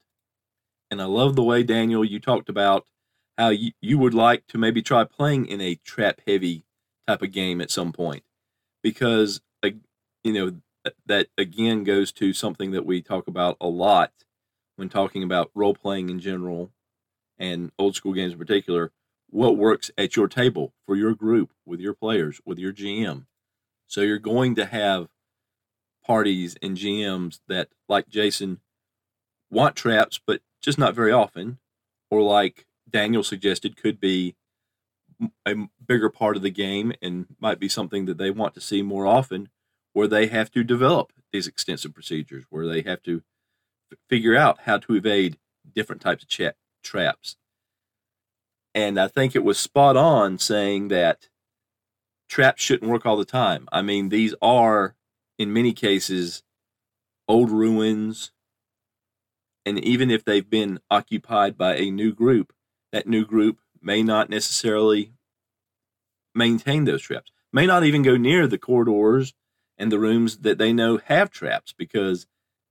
And 0.90 1.02
I 1.02 1.06
love 1.06 1.36
the 1.36 1.44
way, 1.44 1.64
Daniel, 1.64 2.04
you 2.04 2.20
talked 2.20 2.50
about 2.50 2.86
how 3.38 3.50
you, 3.50 3.72
you 3.82 3.98
would 3.98 4.14
like 4.14 4.48
to 4.48 4.58
maybe 4.58 4.82
try 4.82 5.04
playing 5.04 5.46
in 5.46 5.62
a 5.62 5.76
trap 5.76 6.22
heavy 6.26 6.64
type 7.08 7.22
of 7.22 7.32
game 7.32 7.62
at 7.62 7.72
some 7.72 7.92
point 7.92 8.24
because 8.82 9.42
uh, 9.64 9.70
you 10.24 10.34
know 10.34 10.56
that 11.06 11.28
again 11.38 11.84
goes 11.84 12.12
to 12.12 12.34
something 12.34 12.72
that 12.72 12.86
we 12.86 13.02
talk 13.02 13.28
about 13.28 13.58
a 13.60 13.68
lot 13.68 14.12
when 14.76 14.90
talking 14.90 15.24
about 15.24 15.52
role 15.56 15.74
playing 15.74 16.10
in 16.10 16.20
general 16.20 16.72
and 17.38 17.72
old 17.78 17.96
school 17.96 18.14
games 18.14 18.34
in 18.34 18.40
particular 18.40 18.92
what 19.36 19.58
works 19.58 19.92
at 19.98 20.16
your 20.16 20.28
table 20.28 20.74
for 20.86 20.96
your 20.96 21.14
group 21.14 21.52
with 21.66 21.80
your 21.80 21.94
players 21.94 22.40
with 22.46 22.58
your 22.58 22.74
GM 22.74 23.26
so 23.88 24.02
you're 24.02 24.20
going 24.20 24.56
to 24.56 24.66
have 24.66 25.08
parties 26.06 26.56
and 26.62 26.78
GMs 26.78 27.40
that 27.48 27.70
like 27.90 28.08
Jason 28.10 28.60
want 29.50 29.76
traps 29.76 30.20
but 30.26 30.42
just 30.62 30.78
not 30.78 30.96
very 30.96 31.12
often. 31.12 31.60
Or 32.12 32.22
like 32.22 32.66
Daniel 32.90 33.24
suggested 33.24 33.78
could 33.78 34.00
be 34.00 34.36
a 35.46 35.56
bigger 35.86 36.10
part 36.10 36.36
of 36.36 36.42
the 36.42 36.50
game 36.50 36.94
and 37.02 37.26
might 37.40 37.60
be 37.60 37.70
something 37.70 38.06
that 38.06 38.18
they 38.18 38.32
want 38.32 38.54
to 38.54 38.62
see 38.62 38.82
more 38.82 39.08
often 39.08 39.50
where 39.94 40.08
they 40.08 40.28
have 40.28 40.52
to 40.52 40.64
develop 40.64 41.14
these 41.32 41.48
extensive 41.48 41.94
procedures 41.94 42.44
where 42.50 42.68
they 42.68 42.82
have 42.82 43.02
to 43.04 43.24
f- 43.92 43.98
figure 44.10 44.36
out 44.36 44.62
how 44.62 44.78
to 44.78 44.94
evade 44.94 45.38
different 45.74 46.02
types 46.02 46.24
of 46.24 46.30
cha- 46.30 46.52
traps 46.84 47.38
and 48.76 49.00
i 49.00 49.08
think 49.08 49.36
it 49.36 49.44
was 49.44 49.58
spot 49.58 49.98
on 49.98 50.38
saying 50.38 50.90
that 50.90 51.30
traps 52.30 52.62
shouldn't 52.62 52.92
work 52.92 53.08
all 53.08 53.18
the 53.18 53.26
time 53.26 53.68
i 53.72 53.82
mean 53.82 54.10
these 54.10 54.36
are 54.42 54.96
in 55.40 55.52
many 55.52 55.74
cases 55.74 56.44
old 57.28 57.50
ruins 57.50 58.32
and 59.66 59.80
even 59.80 60.12
if 60.12 60.24
they've 60.24 60.50
been 60.50 60.80
occupied 60.92 61.58
by 61.58 61.76
a 61.76 61.90
new 61.90 62.14
group 62.14 62.54
that 62.92 63.08
new 63.08 63.26
group 63.26 63.58
may 63.82 64.04
not 64.04 64.30
necessarily 64.30 65.12
maintain 66.36 66.84
those 66.84 67.02
traps, 67.02 67.32
may 67.52 67.66
not 67.66 67.84
even 67.84 68.02
go 68.02 68.18
near 68.18 68.48
the 68.48 68.58
corridors 68.58 69.34
and 69.78 69.92
the 69.92 70.00
rooms 70.00 70.40
that 70.40 70.58
they 70.58 70.74
know 70.74 70.98
have 70.98 71.30
traps 71.32 71.74
because 71.76 72.28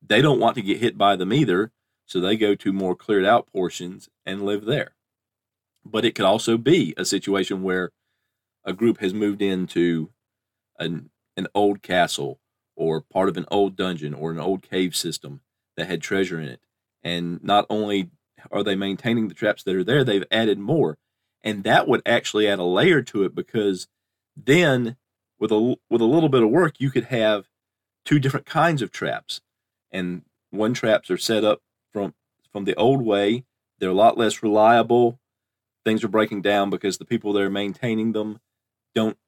they 0.06 0.20
don't 0.20 0.40
want 0.40 0.54
to 0.56 0.62
get 0.62 0.78
hit 0.80 0.98
by 0.98 1.16
them 1.16 1.32
either. 1.32 1.72
So 2.06 2.20
they 2.20 2.36
go 2.36 2.54
to 2.54 2.72
more 2.72 2.94
cleared 2.94 3.24
out 3.24 3.46
portions 3.46 4.10
and 4.26 4.44
live 4.44 4.66
there. 4.66 4.94
But 5.84 6.04
it 6.04 6.14
could 6.14 6.24
also 6.24 6.56
be 6.56 6.94
a 6.96 7.04
situation 7.04 7.62
where 7.62 7.90
a 8.64 8.72
group 8.72 9.00
has 9.00 9.12
moved 9.12 9.42
into 9.42 10.10
an, 10.78 11.10
an 11.36 11.46
old 11.54 11.82
castle 11.82 12.40
or 12.76 13.00
part 13.00 13.28
of 13.28 13.36
an 13.36 13.46
old 13.50 13.76
dungeon 13.76 14.14
or 14.14 14.30
an 14.30 14.40
old 14.40 14.62
cave 14.62 14.96
system 14.96 15.40
that 15.76 15.86
had 15.86 16.00
treasure 16.00 16.40
in 16.40 16.48
it. 16.48 16.60
And 17.02 17.42
not 17.44 17.66
only 17.68 18.10
are 18.50 18.62
they 18.62 18.74
maintaining 18.74 19.28
the 19.28 19.34
traps 19.34 19.62
that 19.62 19.76
are 19.76 19.84
there? 19.84 20.04
They've 20.04 20.24
added 20.30 20.58
more, 20.58 20.98
and 21.42 21.64
that 21.64 21.88
would 21.88 22.02
actually 22.06 22.48
add 22.48 22.58
a 22.58 22.64
layer 22.64 23.02
to 23.02 23.24
it 23.24 23.34
because 23.34 23.86
then 24.36 24.96
with 25.38 25.52
a 25.52 25.76
with 25.90 26.00
a 26.00 26.06
little 26.06 26.28
bit 26.28 26.42
of 26.42 26.50
work, 26.50 26.74
you 26.78 26.90
could 26.90 27.04
have 27.04 27.48
two 28.04 28.18
different 28.18 28.46
kinds 28.46 28.82
of 28.82 28.90
traps, 28.90 29.40
and 29.90 30.22
one 30.50 30.74
traps 30.74 31.10
are 31.10 31.18
set 31.18 31.44
up 31.44 31.60
from 31.92 32.14
from 32.52 32.64
the 32.64 32.74
old 32.76 33.02
way. 33.02 33.44
They're 33.78 33.90
a 33.90 33.94
lot 33.94 34.18
less 34.18 34.42
reliable. 34.42 35.18
Things 35.84 36.02
are 36.02 36.08
breaking 36.08 36.42
down 36.42 36.70
because 36.70 36.98
the 36.98 37.04
people 37.04 37.32
that 37.34 37.42
are 37.42 37.50
maintaining 37.50 38.12
them 38.12 38.40
don't 38.94 39.18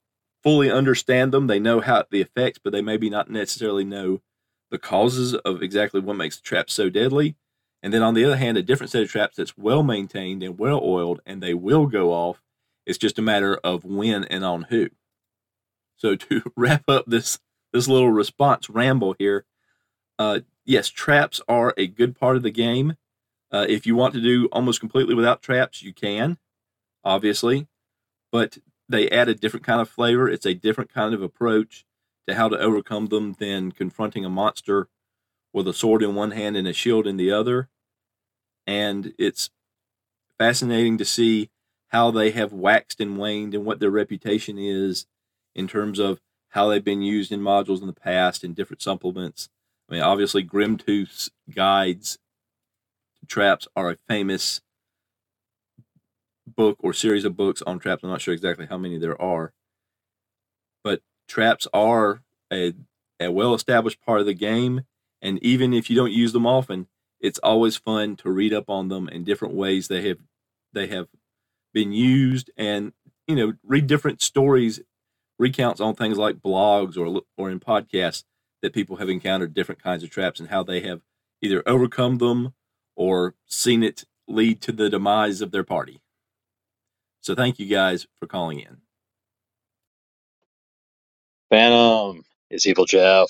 fully 0.43 0.71
understand 0.71 1.33
them. 1.33 1.47
They 1.47 1.59
know 1.59 1.81
how 1.81 2.05
the 2.11 2.21
effects, 2.21 2.59
but 2.63 2.73
they 2.73 2.83
maybe 2.83 3.11
not 3.11 3.31
necessarily 3.31 3.85
know 3.85 4.23
the 4.71 4.79
causes 4.79 5.35
of 5.35 5.63
exactly 5.63 6.01
what 6.01 6.17
makes 6.17 6.41
the 6.41 6.65
so 6.69 6.89
deadly. 6.91 7.37
And 7.83 7.93
then 7.93 8.03
on 8.03 8.15
the 8.15 8.25
other 8.25 8.37
hand, 8.37 8.57
a 8.57 8.63
different 8.63 8.91
set 8.91 9.03
of 9.03 9.11
traps 9.11 9.37
that's 9.37 9.57
well 9.57 9.83
maintained 9.83 10.43
and 10.43 10.59
well 10.59 10.81
oiled, 10.83 11.21
and 11.27 11.43
they 11.43 11.55
will 11.55 11.87
go 11.87 12.13
off. 12.13 12.43
It's 12.85 12.99
just 12.99 13.19
a 13.19 13.23
matter 13.23 13.57
of 13.63 13.85
when 13.85 14.25
and 14.25 14.45
on 14.45 14.63
who. 14.63 14.89
So 15.97 16.17
to 16.17 16.43
wrap 16.57 16.89
up 16.89 17.05
this 17.07 17.39
this 17.73 17.89
little 17.89 18.11
response 18.11 18.71
ramble 18.71 19.15
here, 19.19 19.45
uh, 20.19 20.41
yes, 20.65 20.89
traps 20.89 21.41
are 21.49 21.75
a 21.77 21.87
good 21.87 22.19
part 22.19 22.37
of 22.37 22.43
the 22.43 22.51
game. 22.51 22.97
Uh, 23.51 23.67
if 23.69 23.87
you 23.87 23.95
want 23.95 24.15
to 24.15 24.21
do 24.21 24.47
almost 24.53 24.81
completely 24.81 25.15
without 25.15 25.43
traps, 25.43 25.83
you 25.83 25.93
can, 25.93 26.39
obviously, 27.07 27.69
but 28.33 28.59
they 28.89 29.09
add 29.09 29.29
a 29.29 29.35
different 29.35 29.65
kind 29.65 29.81
of 29.81 29.89
flavor. 29.89 30.29
It's 30.29 30.45
a 30.45 30.55
different 30.55 30.93
kind 30.93 31.15
of 31.15 31.23
approach 31.23 31.87
to 32.29 32.35
how 32.35 32.49
to 32.49 32.59
overcome 32.59 33.07
them 33.07 33.37
than 33.39 33.73
confronting 33.73 34.25
a 34.25 34.29
monster 34.29 34.89
with 35.53 35.69
a 35.69 35.73
sword 35.73 36.03
in 36.03 36.15
one 36.15 36.33
hand 36.33 36.57
and 36.57 36.69
a 36.69 36.73
shield 36.73 37.07
in 37.07 37.17
the 37.17 37.31
other. 37.31 37.69
And 38.67 39.15
it's 39.19 39.51
fascinating 40.39 40.99
to 40.99 41.05
see 41.05 41.51
how 41.89 42.11
they 42.11 42.33
have 42.33 42.53
waxed 42.53 43.01
and 43.01 43.17
waned 43.17 43.55
and 43.55 43.65
what 43.65 43.79
their 43.79 43.91
reputation 43.91 44.59
is 44.59 45.07
in 45.55 45.69
terms 45.69 45.99
of 45.99 46.21
how 46.51 46.69
they've 46.69 46.85
been 46.85 47.03
used 47.03 47.31
in 47.31 47.41
modules 47.41 47.81
in 47.81 47.87
the 47.87 47.93
past 47.93 48.43
and 48.43 48.55
different 48.55 48.83
supplements. 48.83 49.49
I 49.89 49.95
mean, 49.95 50.03
obviously, 50.03 50.45
Grimtooth's 50.45 51.31
guides 51.55 52.19
to 53.21 53.27
traps 53.27 53.69
are 53.77 53.91
a 53.91 53.97
famous 54.09 54.61
book 56.47 56.77
or 56.81 56.93
series 56.93 57.25
of 57.25 57.37
books 57.37 57.63
on 57.63 57.79
traps. 57.79 58.03
I'm 58.03 58.11
not 58.11 58.21
sure 58.21 58.35
exactly 58.35 58.67
how 58.67 58.79
many 58.79 58.99
there 58.99 59.21
are, 59.21 59.53
but 60.85 61.01
traps 61.29 61.67
are 61.73 62.23
a, 62.53 62.73
a 63.21 63.31
well 63.31 63.55
established 63.55 64.01
part 64.05 64.21
of 64.21 64.27
the 64.27 64.35
game. 64.35 64.83
And 65.23 65.43
even 65.43 65.73
if 65.73 65.91
you 65.91 65.97
don't 65.97 66.13
use 66.13 66.33
them 66.33 66.47
often, 66.47 66.87
it's 67.21 67.39
always 67.41 67.77
fun 67.77 68.17
to 68.17 68.31
read 68.31 68.53
up 68.53 68.69
on 68.69 68.89
them 68.89 69.09
and 69.09 69.25
different 69.25 69.55
ways 69.55 69.89
they 69.89 70.07
have 70.09 70.19
they 70.73 70.87
have 70.89 71.09
been 71.73 71.93
used 71.93 72.51
and 72.57 72.93
you 73.27 73.35
know 73.37 73.55
read 73.65 73.87
different 73.87 74.23
stories 74.23 74.81
recounts 75.39 75.81
on 75.81 75.95
things 75.95 76.19
like 76.19 76.37
blogs 76.37 76.97
or 76.97 77.23
or 77.37 77.51
in 77.51 77.61
podcasts 77.61 78.25
that 78.63 78.73
people 78.73 78.97
have 78.97 79.09
encountered 79.09 79.55
different 79.55 79.83
kinds 79.83 80.03
of 80.03 80.11
traps 80.11 80.41
and 80.41 80.51
how 80.51 80.63
they 80.63 80.81
have 80.81 81.01
either 81.43 81.63
overcome 81.67 82.19
them 82.19 82.55
or 82.97 83.35
seen 83.47 83.83
it 83.83 84.05
lead 84.29 84.61
to 84.63 84.73
the 84.73 84.91
demise 84.91 85.41
of 85.41 85.51
their 85.51 85.65
party. 85.65 86.01
So 87.27 87.35
thank 87.35 87.59
you 87.59 87.67
guys 87.67 88.07
for 88.21 88.29
calling 88.29 88.61
in. 88.61 88.77
Phantom 91.51 92.23
is 92.51 92.65
Evil 92.67 92.85
Jeff. 92.85 93.27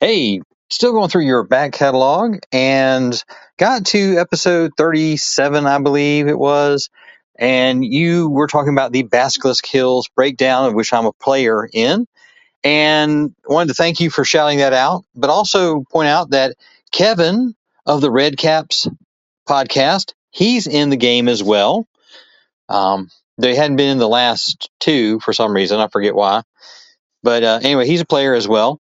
Hey, 0.00 0.40
still 0.70 0.90
going 0.90 1.08
through 1.08 1.26
your 1.26 1.44
back 1.44 1.72
catalog 1.72 2.38
and 2.50 3.22
got 3.58 3.86
to 3.86 4.16
episode 4.18 4.72
37, 4.76 5.66
I 5.66 5.78
believe 5.78 6.26
it 6.26 6.36
was. 6.36 6.90
And 7.38 7.84
you 7.84 8.28
were 8.28 8.48
talking 8.48 8.72
about 8.72 8.90
the 8.90 9.04
Basilisk 9.04 9.64
Hills 9.66 10.08
breakdown, 10.08 10.66
of 10.66 10.74
which 10.74 10.92
I'm 10.92 11.06
a 11.06 11.12
player 11.12 11.68
in. 11.72 12.08
And 12.64 13.36
wanted 13.46 13.68
to 13.68 13.74
thank 13.74 14.00
you 14.00 14.10
for 14.10 14.24
shouting 14.24 14.58
that 14.58 14.72
out, 14.72 15.04
but 15.14 15.30
also 15.30 15.84
point 15.92 16.08
out 16.08 16.30
that 16.30 16.56
Kevin 16.90 17.54
of 17.86 18.00
the 18.00 18.10
Red 18.10 18.36
Caps 18.36 18.88
podcast, 19.48 20.14
he's 20.32 20.66
in 20.66 20.90
the 20.90 20.96
game 20.96 21.28
as 21.28 21.40
well. 21.40 21.86
Um, 22.68 23.10
they 23.38 23.54
hadn't 23.54 23.76
been 23.76 23.90
in 23.90 23.98
the 23.98 24.08
last 24.08 24.70
two 24.80 25.20
for 25.20 25.32
some 25.32 25.52
reason. 25.52 25.80
I 25.80 25.88
forget 25.88 26.14
why. 26.14 26.42
But 27.22 27.42
uh, 27.44 27.60
anyway, 27.62 27.86
he's 27.86 28.00
a 28.00 28.06
player 28.06 28.34
as 28.34 28.48
well. 28.48 28.80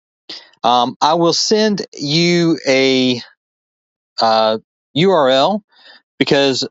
Um, 0.64 0.96
I 1.00 1.14
will 1.14 1.32
send 1.32 1.86
you 1.94 2.58
a 2.66 3.20
uh, 4.20 4.58
URL 4.96 5.60
because 6.18 6.66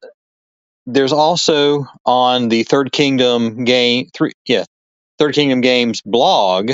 there's 0.86 1.14
also 1.14 1.86
on 2.06 2.50
the 2.50 2.64
Third 2.64 2.92
Kingdom 2.92 3.66
game 3.66 4.10
three 4.14 4.32
yeah 4.46 4.66
Third 5.20 5.36
Kingdom 5.36 5.62
Games 5.62 6.02
blog. 6.02 6.72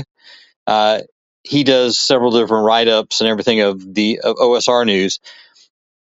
Uh, 0.65 1.01
he 1.44 1.63
does 1.63 2.00
several 2.00 2.32
different 2.32 2.65
write 2.65 2.88
ups 2.88 3.22
and 3.22 3.29
everything 3.29 3.62
of 3.62 3.94
the 3.94 4.20
of 4.24 4.36
OSR 4.38 4.86
news, 4.86 5.20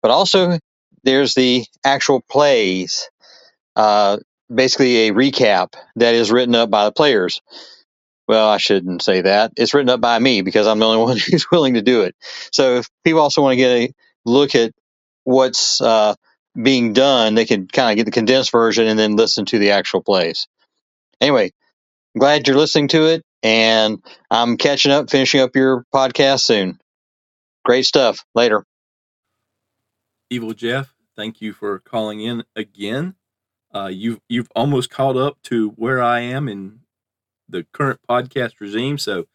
but 0.02 0.10
also 0.10 0.58
there's 1.04 1.34
the 1.34 1.64
actual 1.84 2.22
plays. 2.30 3.08
Uh, 3.76 4.18
basically, 4.52 5.08
a 5.08 5.12
recap 5.12 5.74
that 5.96 6.14
is 6.14 6.30
written 6.30 6.54
up 6.54 6.70
by 6.70 6.84
the 6.84 6.92
players. 6.92 7.40
Well, 8.26 8.48
I 8.48 8.56
shouldn't 8.56 9.02
say 9.02 9.22
that. 9.22 9.52
It's 9.56 9.74
written 9.74 9.90
up 9.90 10.00
by 10.00 10.18
me 10.18 10.42
because 10.42 10.66
I'm 10.66 10.78
the 10.78 10.86
only 10.86 10.98
one 11.04 11.18
who's 11.18 11.50
willing 11.50 11.74
to 11.74 11.82
do 11.82 12.02
it. 12.02 12.14
So 12.52 12.76
if 12.76 12.88
people 13.04 13.20
also 13.20 13.42
want 13.42 13.52
to 13.52 13.56
get 13.56 13.70
a 13.70 13.92
look 14.24 14.54
at 14.54 14.72
what's 15.24 15.80
uh, 15.80 16.14
being 16.60 16.92
done, 16.92 17.34
they 17.34 17.44
can 17.44 17.66
kind 17.66 17.90
of 17.90 17.96
get 17.96 18.04
the 18.04 18.12
condensed 18.12 18.52
version 18.52 18.86
and 18.86 18.98
then 18.98 19.16
listen 19.16 19.44
to 19.46 19.58
the 19.58 19.72
actual 19.72 20.02
plays. 20.02 20.46
Anyway, 21.20 21.50
I'm 22.14 22.18
glad 22.18 22.46
you're 22.46 22.56
listening 22.56 22.88
to 22.88 23.06
it, 23.06 23.22
and 23.42 24.02
I'm 24.30 24.56
catching 24.56 24.92
up, 24.92 25.10
finishing 25.10 25.40
up 25.40 25.54
your 25.54 25.84
podcast 25.94 26.40
soon. 26.40 26.78
Great 27.64 27.86
stuff. 27.86 28.24
Later. 28.34 28.64
Evil 30.30 30.52
Jeff, 30.52 30.94
thank 31.16 31.40
you 31.40 31.52
for 31.52 31.78
calling 31.80 32.20
in 32.20 32.44
again. 32.56 33.14
Uh, 33.74 33.88
you've 33.92 34.20
you've 34.28 34.50
almost 34.54 34.88
caught 34.88 35.16
up 35.16 35.42
to 35.42 35.70
where 35.70 36.00
I 36.00 36.20
am 36.20 36.48
in 36.48 36.80
the 37.48 37.66
current 37.72 38.00
podcast 38.08 38.60
regime. 38.60 38.98
So 38.98 39.26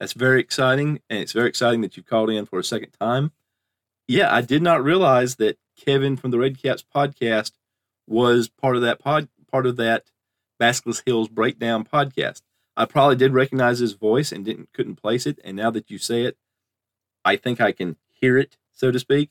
that's 0.00 0.12
very 0.12 0.40
exciting. 0.40 1.00
And 1.08 1.20
it's 1.20 1.32
very 1.32 1.48
exciting 1.48 1.80
that 1.82 1.96
you've 1.96 2.06
called 2.06 2.30
in 2.30 2.44
for 2.44 2.58
a 2.58 2.64
second 2.64 2.90
time. 3.00 3.32
Yeah, 4.08 4.34
I 4.34 4.42
did 4.42 4.62
not 4.62 4.84
realize 4.84 5.36
that 5.36 5.58
Kevin 5.76 6.16
from 6.16 6.30
the 6.30 6.38
Red 6.38 6.60
Caps 6.60 6.84
podcast 6.94 7.52
was 8.06 8.48
part 8.48 8.76
of 8.76 8.82
that 8.82 8.98
pod, 8.98 9.28
part 9.50 9.66
of 9.66 9.76
that 9.76 10.10
Basilisk 10.58 11.04
Hills 11.06 11.28
Breakdown 11.28 11.84
podcast. 11.84 12.42
I 12.76 12.84
probably 12.84 13.16
did 13.16 13.32
recognize 13.32 13.78
his 13.78 13.92
voice 13.92 14.32
and 14.32 14.44
didn't 14.44 14.72
couldn't 14.72 14.96
place 14.96 15.26
it, 15.26 15.38
and 15.44 15.56
now 15.56 15.70
that 15.70 15.90
you 15.90 15.98
say 15.98 16.24
it, 16.24 16.36
I 17.24 17.36
think 17.36 17.60
I 17.60 17.72
can 17.72 17.96
hear 18.10 18.36
it, 18.36 18.56
so 18.72 18.90
to 18.90 18.98
speak. 18.98 19.30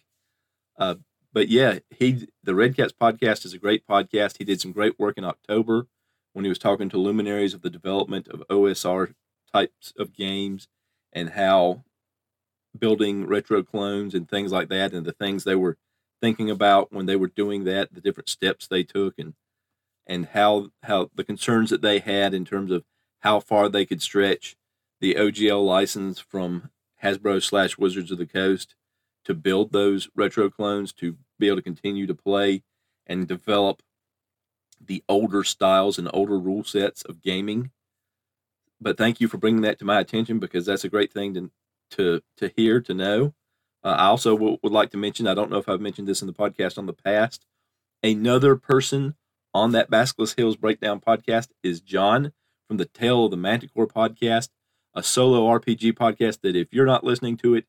Uh, 0.77 0.95
but 1.33 1.49
yeah, 1.49 1.79
he 1.89 2.27
the 2.43 2.55
Red 2.55 2.77
Caps 2.77 2.93
podcast 2.93 3.43
is 3.43 3.53
a 3.53 3.57
great 3.57 3.87
podcast. 3.87 4.37
He 4.37 4.43
did 4.43 4.61
some 4.61 4.71
great 4.71 4.99
work 4.99 5.17
in 5.17 5.25
October 5.25 5.87
when 6.33 6.45
he 6.45 6.49
was 6.49 6.59
talking 6.59 6.89
to 6.89 6.97
luminaries 6.97 7.53
of 7.53 7.61
the 7.61 7.69
development 7.69 8.27
of 8.27 8.47
OSR 8.49 9.13
types 9.51 9.93
of 9.97 10.13
games 10.13 10.67
and 11.11 11.31
how 11.31 11.83
building 12.77 13.25
retro 13.27 13.63
clones 13.63 14.15
and 14.15 14.29
things 14.29 14.51
like 14.51 14.69
that 14.69 14.93
and 14.93 15.05
the 15.05 15.11
things 15.11 15.43
they 15.43 15.55
were 15.55 15.77
thinking 16.21 16.49
about 16.49 16.91
when 16.91 17.05
they 17.05 17.15
were 17.15 17.27
doing 17.27 17.63
that, 17.65 17.93
the 17.93 18.01
different 18.01 18.29
steps 18.29 18.67
they 18.67 18.83
took 18.83 19.17
and 19.17 19.33
and 20.05 20.27
how 20.27 20.69
how 20.83 21.09
the 21.15 21.23
concerns 21.23 21.69
that 21.71 21.81
they 21.81 21.99
had 21.99 22.33
in 22.33 22.45
terms 22.45 22.71
of 22.71 22.83
how 23.21 23.39
far 23.39 23.69
they 23.69 23.85
could 23.85 24.01
stretch 24.01 24.55
the 24.99 25.15
OGL 25.15 25.65
license 25.65 26.19
from 26.19 26.69
Hasbro 27.03 27.41
slash 27.41 27.77
Wizards 27.77 28.11
of 28.11 28.17
the 28.17 28.25
Coast 28.25 28.75
to 29.25 29.33
build 29.33 29.71
those 29.71 30.09
retro 30.15 30.49
clones 30.49 30.93
to 30.93 31.17
be 31.39 31.47
able 31.47 31.57
to 31.57 31.61
continue 31.61 32.07
to 32.07 32.15
play 32.15 32.63
and 33.07 33.27
develop 33.27 33.81
the 34.85 35.03
older 35.07 35.43
styles 35.43 35.97
and 35.97 36.09
older 36.13 36.37
rule 36.37 36.63
sets 36.63 37.03
of 37.03 37.21
gaming. 37.21 37.71
But 38.81 38.97
thank 38.97 39.21
you 39.21 39.27
for 39.27 39.37
bringing 39.37 39.61
that 39.61 39.79
to 39.79 39.85
my 39.85 39.99
attention 39.99 40.39
because 40.39 40.65
that's 40.65 40.83
a 40.83 40.89
great 40.89 41.11
thing 41.11 41.33
to 41.33 41.51
to 41.91 42.21
to 42.37 42.51
hear 42.55 42.81
to 42.81 42.93
know. 42.93 43.33
Uh, 43.83 43.95
I 43.97 44.05
also 44.05 44.35
w- 44.35 44.57
would 44.63 44.71
like 44.71 44.89
to 44.91 44.97
mention 44.97 45.27
I 45.27 45.33
don't 45.33 45.51
know 45.51 45.57
if 45.57 45.69
I've 45.69 45.81
mentioned 45.81 46.07
this 46.07 46.21
in 46.21 46.27
the 46.27 46.33
podcast 46.33 46.77
on 46.77 46.85
the 46.85 46.93
past. 46.93 47.45
Another 48.01 48.55
person 48.55 49.15
on 49.53 49.71
that 49.71 49.89
Basilisk 49.89 50.37
Hills 50.37 50.57
Breakdown 50.57 50.99
podcast 50.99 51.49
is 51.61 51.79
John 51.79 52.33
from 52.67 52.77
the 52.77 52.85
Tale 52.85 53.25
of 53.25 53.31
the 53.31 53.37
Manticore 53.37 53.87
podcast, 53.87 54.49
a 54.93 55.03
solo 55.03 55.47
RPG 55.47 55.93
podcast 55.93 56.41
that 56.41 56.55
if 56.55 56.73
you're 56.73 56.85
not 56.85 57.03
listening 57.03 57.37
to 57.37 57.55
it, 57.55 57.65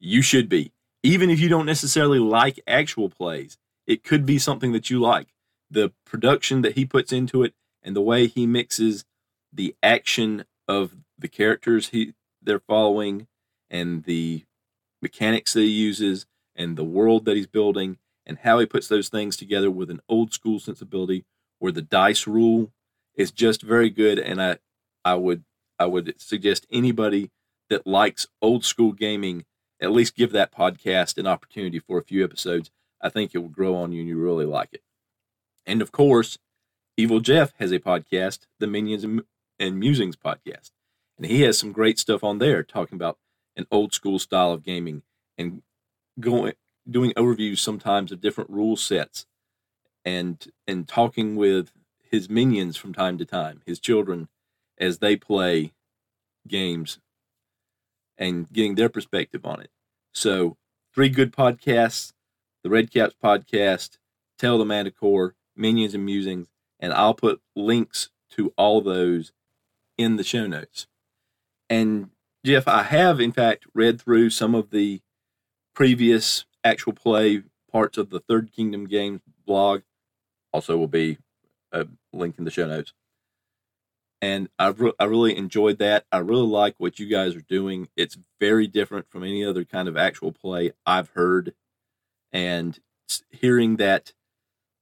you 0.00 0.20
should 0.20 0.48
be. 0.48 0.72
Even 1.02 1.30
if 1.30 1.40
you 1.40 1.48
don't 1.48 1.66
necessarily 1.66 2.18
like 2.18 2.60
actual 2.66 3.08
plays, 3.08 3.58
it 3.86 4.04
could 4.04 4.24
be 4.24 4.38
something 4.38 4.72
that 4.72 4.90
you 4.90 5.00
like. 5.00 5.28
The 5.70 5.92
production 6.04 6.62
that 6.62 6.76
he 6.76 6.84
puts 6.84 7.12
into 7.12 7.42
it 7.42 7.54
and 7.82 7.96
the 7.96 8.00
way 8.00 8.26
he 8.26 8.46
mixes 8.46 9.04
the 9.52 9.74
action 9.82 10.44
of 10.68 10.96
the 11.18 11.28
characters 11.28 11.88
he 11.88 12.14
they're 12.40 12.58
following 12.58 13.26
and 13.70 14.04
the 14.04 14.44
mechanics 15.00 15.52
that 15.52 15.60
he 15.60 15.68
uses 15.68 16.26
and 16.56 16.76
the 16.76 16.84
world 16.84 17.24
that 17.24 17.36
he's 17.36 17.46
building 17.46 17.98
and 18.26 18.38
how 18.38 18.58
he 18.58 18.66
puts 18.66 18.88
those 18.88 19.08
things 19.08 19.36
together 19.36 19.70
with 19.70 19.90
an 19.90 20.00
old 20.08 20.32
school 20.32 20.58
sensibility 20.58 21.24
where 21.58 21.72
the 21.72 21.82
dice 21.82 22.26
rule 22.26 22.72
is 23.14 23.30
just 23.30 23.62
very 23.62 23.90
good 23.90 24.18
and 24.18 24.40
I 24.42 24.58
I 25.04 25.14
would 25.14 25.44
I 25.78 25.86
would 25.86 26.20
suggest 26.20 26.66
anybody 26.70 27.30
that 27.68 27.86
likes 27.86 28.26
old 28.40 28.64
school 28.64 28.92
gaming 28.92 29.44
at 29.82 29.92
least 29.92 30.14
give 30.14 30.32
that 30.32 30.54
podcast 30.54 31.18
an 31.18 31.26
opportunity 31.26 31.80
for 31.80 31.98
a 31.98 32.04
few 32.04 32.24
episodes. 32.24 32.70
I 33.00 33.08
think 33.08 33.34
it 33.34 33.38
will 33.38 33.48
grow 33.48 33.74
on 33.74 33.92
you 33.92 34.00
and 34.00 34.08
you 34.08 34.16
really 34.16 34.46
like 34.46 34.68
it. 34.72 34.82
And 35.66 35.82
of 35.82 35.90
course, 35.90 36.38
Evil 36.96 37.20
Jeff 37.20 37.52
has 37.58 37.72
a 37.72 37.80
podcast, 37.80 38.46
the 38.60 38.68
Minions 38.68 39.04
and 39.58 39.78
Musings 39.78 40.16
podcast. 40.16 40.70
And 41.18 41.26
he 41.26 41.42
has 41.42 41.58
some 41.58 41.72
great 41.72 41.98
stuff 41.98 42.22
on 42.22 42.38
there 42.38 42.62
talking 42.62 42.96
about 42.96 43.18
an 43.56 43.66
old 43.70 43.92
school 43.92 44.18
style 44.18 44.52
of 44.52 44.62
gaming 44.62 45.02
and 45.36 45.62
going 46.20 46.52
doing 46.88 47.12
overviews 47.12 47.58
sometimes 47.58 48.10
of 48.10 48.20
different 48.20 48.50
rule 48.50 48.76
sets 48.76 49.26
and 50.04 50.50
and 50.66 50.88
talking 50.88 51.36
with 51.36 51.72
his 52.10 52.28
minions 52.28 52.76
from 52.76 52.92
time 52.92 53.18
to 53.18 53.24
time, 53.24 53.62
his 53.66 53.78
children 53.78 54.28
as 54.78 54.98
they 54.98 55.16
play 55.16 55.72
games 56.46 56.98
and 58.18 58.50
getting 58.52 58.74
their 58.74 58.88
perspective 58.88 59.44
on 59.44 59.60
it. 59.60 59.70
So, 60.12 60.56
three 60.94 61.08
good 61.08 61.32
podcasts 61.32 62.12
the 62.62 62.70
Red 62.70 62.92
Caps 62.92 63.14
podcast, 63.22 63.98
Tell 64.38 64.58
the 64.58 64.64
Manticore, 64.64 65.34
Minions 65.56 65.94
and 65.94 66.04
Musings, 66.04 66.46
and 66.78 66.92
I'll 66.92 67.14
put 67.14 67.40
links 67.56 68.10
to 68.30 68.52
all 68.56 68.80
those 68.80 69.32
in 69.98 70.16
the 70.16 70.24
show 70.24 70.46
notes. 70.46 70.86
And 71.68 72.10
Jeff, 72.44 72.66
I 72.68 72.82
have 72.84 73.20
in 73.20 73.32
fact 73.32 73.66
read 73.74 74.00
through 74.00 74.30
some 74.30 74.54
of 74.54 74.70
the 74.70 75.00
previous 75.74 76.44
actual 76.64 76.92
play 76.92 77.42
parts 77.70 77.98
of 77.98 78.10
the 78.10 78.20
Third 78.20 78.52
Kingdom 78.52 78.86
Games 78.86 79.20
blog. 79.46 79.82
Also, 80.52 80.76
will 80.76 80.88
be 80.88 81.18
a 81.72 81.86
link 82.12 82.36
in 82.38 82.44
the 82.44 82.50
show 82.50 82.66
notes. 82.66 82.92
And 84.22 84.48
I, 84.58 84.68
re- 84.68 84.94
I 85.00 85.04
really 85.04 85.36
enjoyed 85.36 85.78
that. 85.80 86.06
I 86.12 86.18
really 86.18 86.46
like 86.46 86.76
what 86.78 87.00
you 87.00 87.08
guys 87.08 87.36
are 87.36 87.42
doing. 87.42 87.88
It's 87.96 88.16
very 88.40 88.68
different 88.68 89.10
from 89.10 89.24
any 89.24 89.44
other 89.44 89.64
kind 89.64 89.88
of 89.88 89.96
actual 89.98 90.32
play 90.32 90.72
I've 90.86 91.10
heard. 91.10 91.54
And 92.32 92.78
hearing 93.30 93.76
that 93.76 94.14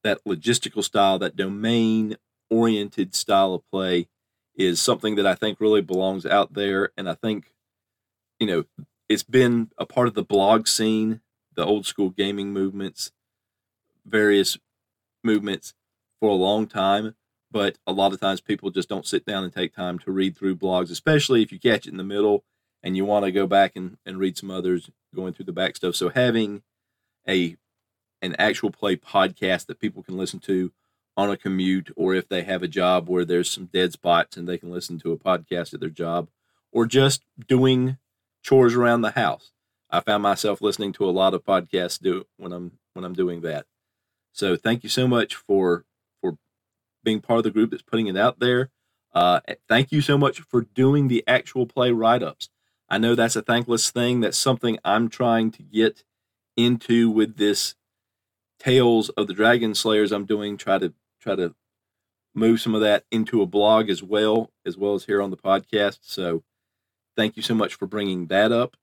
that 0.05 0.25
logistical 0.25 0.85
style, 0.85 1.19
that 1.19 1.37
domain 1.37 2.17
oriented 2.51 3.15
style 3.15 3.55
of 3.55 3.71
play 3.71 4.09
is 4.57 4.81
something 4.81 5.17
that 5.17 5.27
I 5.27 5.35
think 5.35 5.61
really 5.61 5.83
belongs 5.83 6.27
out 6.27 6.55
there. 6.55 6.91
And 6.97 7.09
I 7.09 7.15
think, 7.15 7.55
you 8.39 8.47
know, 8.47 8.65
it's 9.09 9.23
been 9.23 9.71
a 9.79 9.87
part 9.87 10.09
of 10.09 10.15
the 10.15 10.25
blog 10.25 10.69
scene, 10.69 11.21
the 11.55 11.65
old 11.65 11.87
school 11.87 12.11
gaming 12.11 12.53
movements, 12.53 13.13
various 14.07 14.59
movements 15.25 15.75
for 16.21 16.31
a 16.31 16.35
long 16.35 16.67
time. 16.67 17.17
But 17.51 17.79
a 17.87 17.93
lot 17.93 18.13
of 18.13 18.21
times 18.21 18.41
people 18.41 18.71
just 18.71 18.89
don't 18.89 19.07
sit 19.07 19.25
down 19.25 19.45
and 19.45 19.53
take 19.53 19.75
time 19.75 19.99
to 20.01 20.13
read 20.13 20.37
through 20.37 20.57
blogs, 20.57 20.91
especially 20.91 21.43
if 21.43 21.51
you 21.51 21.59
catch 21.59 21.87
it 21.87 21.91
in 21.91 21.97
the 21.97 22.05
middle 22.05 22.45
and 22.83 22.97
you 22.97 23.05
want 23.05 23.25
to 23.25 23.33
go 23.33 23.47
back 23.47 23.73
and, 23.75 23.99
and 24.07 24.19
read 24.19 24.39
some 24.39 24.51
others 24.51 24.91
going 25.15 25.33
through 25.33 25.47
the 25.47 25.53
back 25.53 25.77
stuff. 25.77 25.97
So 25.97 26.11
having 26.11 26.63
a 27.29 27.57
an 28.23 28.37
actual 28.39 28.71
play 28.71 28.97
podcast 28.97 29.67
that 29.67 29.81
people 29.81 30.03
can 30.03 30.17
listen 30.17 30.39
to 30.41 30.73
on 31.17 31.31
a 31.31 31.37
commute 31.37 31.91
or 31.97 32.15
if 32.15 32.29
they 32.29 32.43
have 32.43 32.63
a 32.63 32.69
job 32.69 33.09
where 33.09 33.25
there's 33.25 33.51
some 33.51 33.67
dead 33.67 33.93
spots 33.93 34.37
and 34.37 34.49
they 34.49 34.59
can 34.59 34.71
listen 34.71 34.99
to 34.99 35.13
a 35.13 35.19
podcast 35.19 35.73
at 35.75 35.81
their 35.81 35.89
job 35.89 36.29
or 36.71 36.87
just 36.87 37.25
doing 37.49 37.97
chores 38.43 38.75
around 38.75 39.01
the 39.01 39.13
house. 39.13 39.53
I 39.91 40.01
found 40.01 40.23
myself 40.23 40.61
listening 40.61 40.93
to 40.95 41.05
a 41.05 41.11
lot 41.11 41.35
of 41.35 41.45
podcasts 41.45 42.01
do 42.01 42.27
when 42.37 42.53
I'm 42.53 42.73
when 42.93 43.05
I'm 43.05 43.15
doing 43.15 43.41
that. 43.41 43.67
So 44.33 44.57
thank 44.57 44.83
you 44.83 44.89
so 44.89 45.09
much 45.09 45.35
for 45.35 45.85
being 47.03 47.21
part 47.21 47.39
of 47.39 47.45
the 47.45 47.51
group 47.51 47.71
that's 47.71 47.83
putting 47.83 48.07
it 48.07 48.17
out 48.17 48.41
there. 48.41 48.71
Uh, 49.13 49.41
thank 49.69 49.91
you 49.91 50.01
so 50.01 50.17
much 50.17 50.41
for 50.41 50.63
doing 50.63 51.09
the 51.09 51.25
actual 51.27 51.67
play 51.67 51.91
write 51.91 52.23
ups. 52.23 52.49
I 52.89 52.99
know 52.99 53.15
that's 53.15 53.37
a 53.37 53.43
thankless 53.43 53.91
thing. 53.91 54.21
That's 54.21 54.39
something 54.39 54.79
I'm 54.85 55.09
trying 55.09 55.51
to 55.53 55.63
get 55.63 56.05
into 56.57 57.11
with 57.11 57.37
this 57.37 57.75
Tales 58.59 59.09
of 59.11 59.27
the 59.27 59.33
Dragon 59.33 59.75
Slayers 59.75 60.13
I'm 60.13 60.27
doing. 60.27 60.57
Try 60.57 60.79
to 60.79 60.93
try 61.21 61.35
to 61.35 61.55
move 62.35 62.61
some 62.61 62.75
of 62.75 62.81
that 62.81 63.05
into 63.11 63.43
a 63.43 63.47
blog 63.47 63.91
as 63.91 64.03
well, 64.03 64.51
as 64.65 64.77
well 64.77 64.95
as 64.95 65.05
here 65.05 65.23
on 65.23 65.31
the 65.31 65.37
podcast. 65.37 65.99
So 66.03 66.43
thank 67.17 67.37
you 67.37 67.43
so 67.43 67.55
much 67.55 67.75
for 67.75 67.87
bringing 67.87 68.27
that 68.27 68.53
up. 68.53 68.77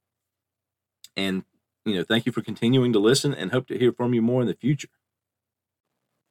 And, 1.15 1.43
you 1.85 1.95
know, 1.95 2.03
thank 2.03 2.25
you 2.25 2.31
for 2.31 2.41
continuing 2.41 2.93
to 2.93 2.99
listen 2.99 3.33
and 3.33 3.51
hope 3.51 3.67
to 3.67 3.77
hear 3.77 3.91
from 3.91 4.13
you 4.13 4.21
more 4.21 4.41
in 4.41 4.47
the 4.47 4.53
future. 4.53 4.89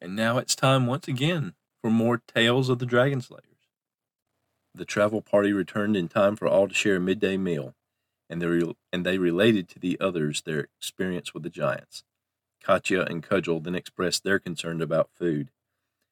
And 0.01 0.14
now 0.14 0.38
it's 0.38 0.55
time 0.55 0.87
once 0.87 1.09
again 1.09 1.55
for 1.87 1.90
more 1.90 2.20
Tales 2.27 2.68
of 2.68 2.81
the 2.81 2.85
Dragon 2.85 3.20
Slayers. 3.20 3.44
The 4.75 4.85
travel 4.85 5.22
party 5.22 5.53
returned 5.53 5.96
in 5.96 6.09
time 6.09 6.35
for 6.35 6.49
all 6.49 6.66
to 6.66 6.75
share 6.75 6.96
a 6.96 7.01
midday 7.01 7.37
meal, 7.37 7.77
and 8.29 8.42
they, 8.42 8.46
re- 8.46 8.75
and 8.92 9.07
they 9.07 9.18
related 9.18 9.68
to 9.68 9.79
the 9.79 9.96
others 10.01 10.42
their 10.42 10.66
experience 10.81 11.33
with 11.33 11.44
the 11.44 11.49
giants. 11.49 12.03
Katya 12.61 13.03
and 13.03 13.22
Cudgel 13.22 13.61
then 13.61 13.77
expressed 13.77 14.25
their 14.25 14.40
concern 14.40 14.83
about 14.83 15.11
food 15.16 15.51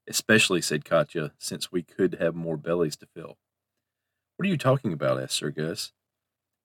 Especially, 0.06 0.62
said 0.62 0.84
Katya, 0.84 1.32
since 1.38 1.72
we 1.72 1.82
could 1.82 2.18
have 2.20 2.36
more 2.36 2.56
bellies 2.56 2.94
to 2.98 3.06
fill. 3.06 3.36
What 4.36 4.46
are 4.46 4.50
you 4.50 4.56
talking 4.56 4.92
about? 4.92 5.20
asked 5.20 5.34
Sir 5.34 5.50
Gus. 5.50 5.90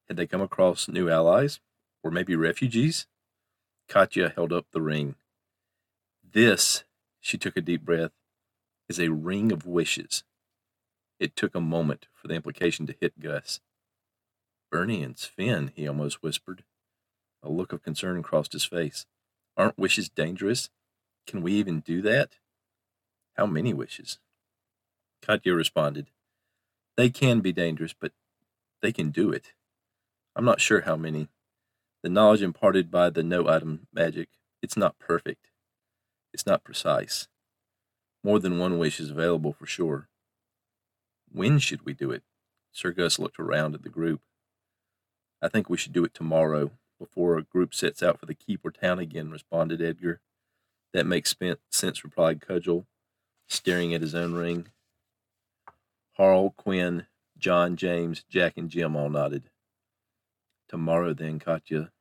Had 0.08 0.18
they 0.18 0.28
come 0.28 0.42
across 0.42 0.88
new 0.88 1.10
allies? 1.10 1.60
Or 2.04 2.12
maybe 2.12 2.36
refugees? 2.36 3.08
Katya 3.88 4.34
held 4.36 4.54
up 4.54 4.68
the 4.72 4.84
ring. 4.84 5.16
This, 6.32 6.84
she 7.20 7.40
took 7.40 7.58
a 7.58 7.62
deep 7.62 7.82
breath, 7.82 8.12
is 8.90 9.00
a 9.00 9.10
ring 9.10 9.52
of 9.52 9.66
wishes. 9.66 10.24
It 11.20 11.36
took 11.36 11.54
a 11.54 11.62
moment 11.62 12.08
for 12.14 12.28
the 12.28 12.34
implication 12.34 12.88
to 12.88 12.96
hit 13.00 13.20
Gus. 13.20 13.60
Bernie 14.72 15.04
and 15.04 15.18
Sven, 15.18 15.72
he 15.76 15.88
almost 15.88 16.24
whispered. 16.24 16.64
A 17.44 17.50
look 17.50 17.72
of 17.72 17.84
concern 17.84 18.22
crossed 18.24 18.54
his 18.54 18.66
face. 18.66 19.06
Aren't 19.56 19.78
wishes 19.78 20.10
dangerous? 20.10 20.70
Can 21.28 21.42
we 21.42 21.54
even 21.54 21.82
do 21.82 22.02
that? 22.02 22.38
How 23.36 23.46
many 23.46 23.74
wishes? 23.74 24.20
Katya 25.22 25.54
responded, 25.54 26.10
They 26.98 27.10
can 27.10 27.42
be 27.42 27.52
dangerous, 27.52 27.94
but 28.00 28.14
they 28.82 28.92
can 28.92 29.12
do 29.12 29.32
it. 29.32 29.54
I'm 30.36 30.46
not 30.46 30.62
sure 30.62 30.82
how 30.82 30.96
many. 30.96 31.30
The 32.04 32.10
knowledge 32.10 32.42
imparted 32.42 32.90
by 32.90 33.10
the 33.10 33.24
no 33.24 33.48
item 33.48 33.88
magic, 33.94 34.30
it's 34.62 34.78
not 34.78 35.00
perfect. 35.00 35.48
It's 36.34 36.46
not 36.46 36.64
precise. 36.64 37.28
More 38.24 38.40
than 38.40 38.60
one 38.60 38.78
wish 38.78 39.00
is 39.00 39.12
available 39.12 39.54
for 39.54 39.66
sure. 39.66 40.10
When 41.32 41.60
should 41.60 41.86
we 41.86 41.94
do 41.94 42.12
it? 42.12 42.24
Sir 42.72 42.92
Gus 42.92 43.20
looked 43.20 43.40
around 43.40 43.76
at 43.76 43.84
the 43.84 43.90
group. 43.90 44.22
I 45.42 45.48
think 45.48 45.70
we 45.70 45.78
should 45.78 45.94
do 45.94 46.04
it 46.04 46.14
tomorrow, 46.14 46.72
before 47.00 47.38
a 47.38 47.44
group 47.44 47.74
sets 47.74 48.04
out 48.04 48.20
for 48.20 48.26
the 48.26 48.34
keep 48.34 48.66
or 48.66 48.72
town 48.72 49.00
again, 49.00 49.32
responded 49.32 49.82
Edgar. 49.82 50.20
That 50.92 51.06
makes 51.06 51.36
sense, 51.72 52.04
replied 52.04 52.42
Cudgel, 52.42 52.86
staring 53.48 53.94
at 53.94 54.02
his 54.02 54.14
own 54.14 54.34
ring. 54.34 54.68
Harl, 56.18 56.54
Quinn, 56.58 57.06
John, 57.38 57.78
James, 57.78 58.26
Jack, 58.30 58.58
and 58.58 58.70
Jim 58.70 58.96
all 58.98 59.10
nodded. 59.10 59.50
Tomorrow, 60.68 61.14
then, 61.14 61.40
Katya 61.40 61.92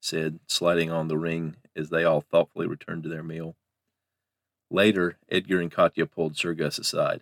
said, 0.00 0.40
sliding 0.48 0.90
on 0.90 1.06
the 1.06 1.16
ring 1.16 1.56
as 1.76 1.90
they 1.90 2.02
all 2.02 2.20
thoughtfully 2.20 2.66
returned 2.66 3.04
to 3.04 3.08
their 3.08 3.22
meal. 3.22 3.54
Later, 4.72 5.18
Edgar 5.30 5.60
and 5.60 5.70
Katya 5.70 6.06
pulled 6.06 6.34
Sir 6.34 6.54
Gus 6.54 6.78
aside. 6.78 7.20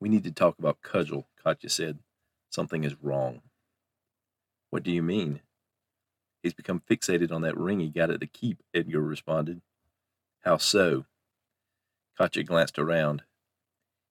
We 0.00 0.08
need 0.08 0.24
to 0.24 0.32
talk 0.32 0.58
about 0.58 0.80
Cudgel, 0.80 1.26
Katya 1.44 1.68
said. 1.68 1.98
Something 2.48 2.82
is 2.82 2.96
wrong. 3.02 3.42
What 4.70 4.82
do 4.82 4.90
you 4.90 5.02
mean? 5.02 5.40
He's 6.42 6.54
become 6.54 6.80
fixated 6.80 7.30
on 7.30 7.42
that 7.42 7.58
ring 7.58 7.80
he 7.80 7.90
got 7.90 8.08
at 8.08 8.20
the 8.20 8.26
keep, 8.26 8.62
Edgar 8.72 9.02
responded. 9.02 9.60
How 10.44 10.56
so? 10.56 11.04
Katya 12.16 12.44
glanced 12.44 12.78
around. 12.78 13.24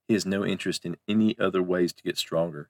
He 0.08 0.14
has 0.14 0.28
no 0.28 0.46
interest 0.46 0.86
in 0.86 0.98
any 1.08 1.36
other 1.40 1.64
ways 1.64 1.94
to 1.94 2.04
get 2.04 2.16
stronger. 2.16 2.70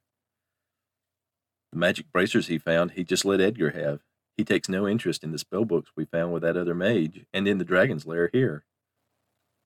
The 1.73 1.79
magic 1.79 2.13
bracers 2.13 2.47
he 2.47 2.57
found, 2.57 2.91
he 2.91 3.03
just 3.03 3.25
let 3.25 3.41
Edgar 3.41 3.71
have. 3.71 3.99
He 4.37 4.45
takes 4.45 4.69
no 4.69 4.87
interest 4.87 5.21
in 5.21 5.33
the 5.33 5.37
spell 5.37 5.65
books 5.65 5.91
we 5.97 6.05
found 6.05 6.31
with 6.31 6.43
that 6.43 6.55
other 6.55 6.75
mage 6.75 7.25
and 7.33 7.45
in 7.45 7.57
the 7.57 7.65
dragon's 7.65 8.05
lair 8.05 8.29
here. 8.31 8.63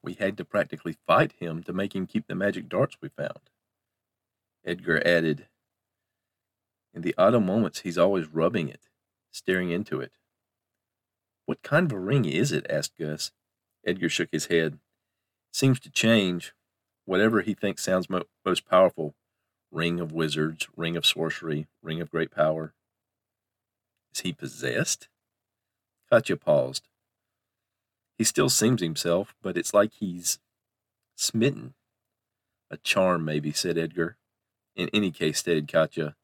We 0.02 0.14
had 0.14 0.38
to 0.38 0.46
practically 0.46 0.98
fight 1.06 1.34
him 1.40 1.64
to 1.64 1.74
make 1.74 1.94
him 1.94 2.08
keep 2.08 2.28
the 2.28 2.36
magic 2.36 2.70
darts 2.70 2.98
we 3.02 3.10
found. 3.10 3.50
Edgar 4.66 5.06
added, 5.06 5.48
In 6.94 7.02
the 7.02 7.16
autumn 7.18 7.46
moments, 7.46 7.82
he's 7.82 7.98
always 7.98 8.28
rubbing 8.28 8.70
it, 8.70 8.88
staring 9.32 9.72
into 9.72 10.00
it. 10.00 10.14
What 11.46 11.62
kind 11.64 11.86
of 11.86 11.92
a 11.92 12.00
ring 12.00 12.26
is 12.26 12.52
it? 12.52 12.66
asked 12.70 12.98
Gus. 12.98 13.32
Edgar 13.86 14.10
shook 14.10 14.30
his 14.32 14.48
head. 14.48 14.80
Seems 15.52 15.80
to 15.82 15.90
change. 15.90 16.54
Whatever 17.06 17.42
he 17.42 17.54
thinks 17.54 17.84
sounds 17.84 18.10
mo- 18.10 18.26
most 18.46 18.68
powerful 18.68 19.16
ring 19.72 20.00
of 20.00 20.12
wizards, 20.12 20.68
ring 20.76 20.96
of 20.96 21.06
sorcery, 21.06 21.68
ring 21.82 22.02
of 22.02 22.12
great 22.12 22.32
power. 22.32 22.74
Is 24.14 24.22
he 24.22 24.34
possessed? 24.34 25.08
Katya 26.10 26.38
paused. 26.38 26.88
He 28.20 28.26
still 28.26 28.50
seems 28.50 28.82
himself, 28.82 29.34
but 29.42 29.58
it's 29.58 29.74
like 29.74 29.94
he's 29.94 30.40
smitten. 31.16 31.74
A 32.70 32.76
charm, 32.76 33.24
maybe, 33.24 33.54
said 33.54 33.78
Edgar. 33.78 34.18
In 34.76 34.90
any 34.94 35.10
case, 35.10 35.40
stated 35.40 35.72
Katya, 35.72 36.16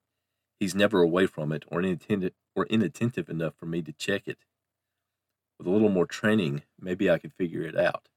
he's 0.59 0.75
never 0.75 1.01
away 1.01 1.25
from 1.25 1.53
it 1.53 1.63
or 1.69 1.79
inattentive, 1.79 2.33
or 2.53 2.65
inattentive 2.65 3.29
enough 3.29 3.53
for 3.57 3.65
me 3.65 3.81
to 3.81 3.93
check 3.93 4.23
it. 4.27 4.39
With 5.57 5.67
a 5.67 5.71
little 5.71 5.87
more 5.87 6.05
training, 6.05 6.63
maybe 6.77 7.09
I 7.09 7.17
could 7.17 7.33
figure 7.33 7.61
it 7.61 7.77
out. 7.77 8.09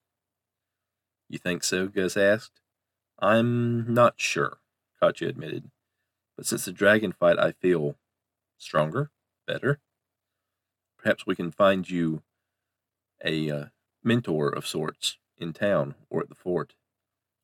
You 1.28 1.38
think 1.38 1.62
so? 1.62 1.86
Gus 1.86 2.16
asked. 2.16 2.60
I'm 3.20 3.94
not 3.94 4.14
sure, 4.16 4.58
Katya 5.00 5.28
admitted. 5.28 5.70
But 6.36 6.46
since 6.46 6.64
the 6.64 6.72
dragon 6.72 7.12
fight, 7.12 7.38
I 7.38 7.52
feel 7.52 7.94
stronger, 8.58 9.12
better. 9.46 9.78
Perhaps 10.98 11.26
we 11.26 11.36
can 11.36 11.52
find 11.52 11.88
you 11.88 12.22
a 13.24 13.50
uh, 13.50 13.64
mentor 14.02 14.48
of 14.48 14.66
sorts 14.66 15.18
in 15.36 15.52
town 15.52 15.94
or 16.10 16.20
at 16.20 16.28
the 16.28 16.34
fort. 16.34 16.74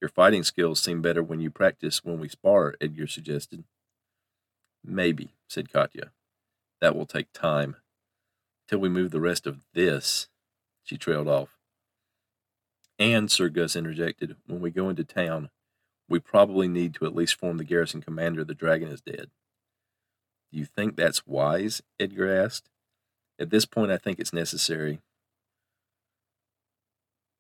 Your 0.01 0.09
fighting 0.09 0.43
skills 0.43 0.81
seem 0.81 1.01
better 1.01 1.23
when 1.23 1.41
you 1.41 1.51
practice 1.51 2.05
when 2.05 2.19
we 2.19 2.29
spar, 2.29 2.75
Edgar 2.81 3.07
suggested. 3.07 3.65
Maybe, 4.85 5.31
said 5.49 5.73
Katya. 5.73 6.11
That 6.81 6.95
will 6.95 7.07
take 7.07 7.33
time. 7.33 7.77
Till 8.69 8.79
we 8.79 8.89
move 8.89 9.11
the 9.11 9.21
rest 9.21 9.47
of 9.47 9.61
this, 9.73 10.29
she 10.83 10.97
trailed 10.97 11.29
off. 11.29 11.59
And, 12.99 13.31
Sir 13.31 13.49
Gus 13.49 13.75
interjected, 13.77 14.37
when 14.47 14.61
we 14.61 14.71
go 14.71 14.89
into 14.89 15.05
town, 15.05 15.51
we 16.09 16.19
probably 16.19 16.69
need 16.69 16.95
to 16.95 17.07
at 17.07 17.15
least 17.15 17.39
form 17.39 17.57
the 17.57 17.65
garrison 17.65 18.03
commander 18.03 18.45
the 18.45 18.55
dragon 18.55 18.89
is 18.89 19.01
dead. 19.01 19.31
Do 20.53 20.59
you 20.59 20.65
think 20.65 20.97
that's 20.97 21.27
wise? 21.27 21.83
Edgar 21.99 22.31
asked. 22.31 22.69
At 23.39 23.51
this 23.51 23.65
point, 23.65 23.91
I 23.91 23.97
think 23.97 24.19
it's 24.19 24.33
necessary. 24.33 25.01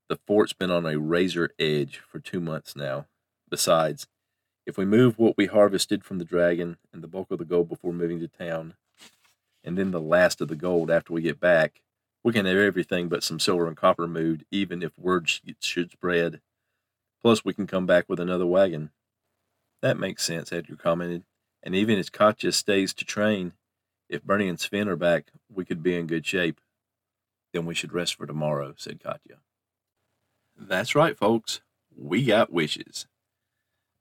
The 0.08 0.18
fort's 0.26 0.52
been 0.52 0.70
on 0.70 0.84
a 0.84 0.98
razor 0.98 1.50
edge 1.58 1.98
for 2.06 2.18
two 2.18 2.40
months 2.40 2.76
now. 2.76 3.06
Besides, 3.48 4.06
if 4.66 4.76
we 4.76 4.84
move 4.84 5.18
what 5.18 5.36
we 5.36 5.46
harvested 5.46 6.04
from 6.04 6.18
the 6.18 6.24
dragon 6.24 6.76
and 6.92 7.02
the 7.02 7.08
bulk 7.08 7.30
of 7.30 7.38
the 7.38 7.44
gold 7.44 7.68
before 7.68 7.92
moving 7.92 8.20
to 8.20 8.28
town, 8.28 8.74
and 9.62 9.78
then 9.78 9.90
the 9.90 10.00
last 10.00 10.40
of 10.40 10.48
the 10.48 10.56
gold 10.56 10.90
after 10.90 11.12
we 11.12 11.22
get 11.22 11.40
back, 11.40 11.80
we 12.22 12.32
can 12.32 12.46
have 12.46 12.56
everything 12.56 13.08
but 13.08 13.22
some 13.22 13.40
silver 13.40 13.66
and 13.66 13.76
copper 13.76 14.06
moved, 14.06 14.44
even 14.50 14.82
if 14.82 14.98
word 14.98 15.30
should 15.60 15.90
spread. 15.90 16.40
Plus, 17.22 17.44
we 17.44 17.54
can 17.54 17.66
come 17.66 17.86
back 17.86 18.04
with 18.08 18.20
another 18.20 18.46
wagon. 18.46 18.90
That 19.80 19.98
makes 19.98 20.24
sense, 20.24 20.52
Edgar 20.52 20.76
commented. 20.76 21.24
And 21.62 21.74
even 21.74 21.98
if 21.98 22.12
Katya 22.12 22.52
stays 22.52 22.92
to 22.94 23.04
train, 23.06 23.52
if 24.08 24.22
Bernie 24.22 24.48
and 24.48 24.60
Sven 24.60 24.88
are 24.88 24.96
back, 24.96 25.32
we 25.52 25.64
could 25.64 25.82
be 25.82 25.96
in 25.96 26.06
good 26.06 26.26
shape. 26.26 26.60
Then 27.52 27.64
we 27.64 27.74
should 27.74 27.92
rest 27.92 28.16
for 28.16 28.26
tomorrow, 28.26 28.74
said 28.76 29.02
Katya. 29.02 29.36
That's 30.56 30.94
right, 30.94 31.16
folks. 31.16 31.60
We 31.96 32.24
got 32.24 32.52
wishes. 32.52 33.06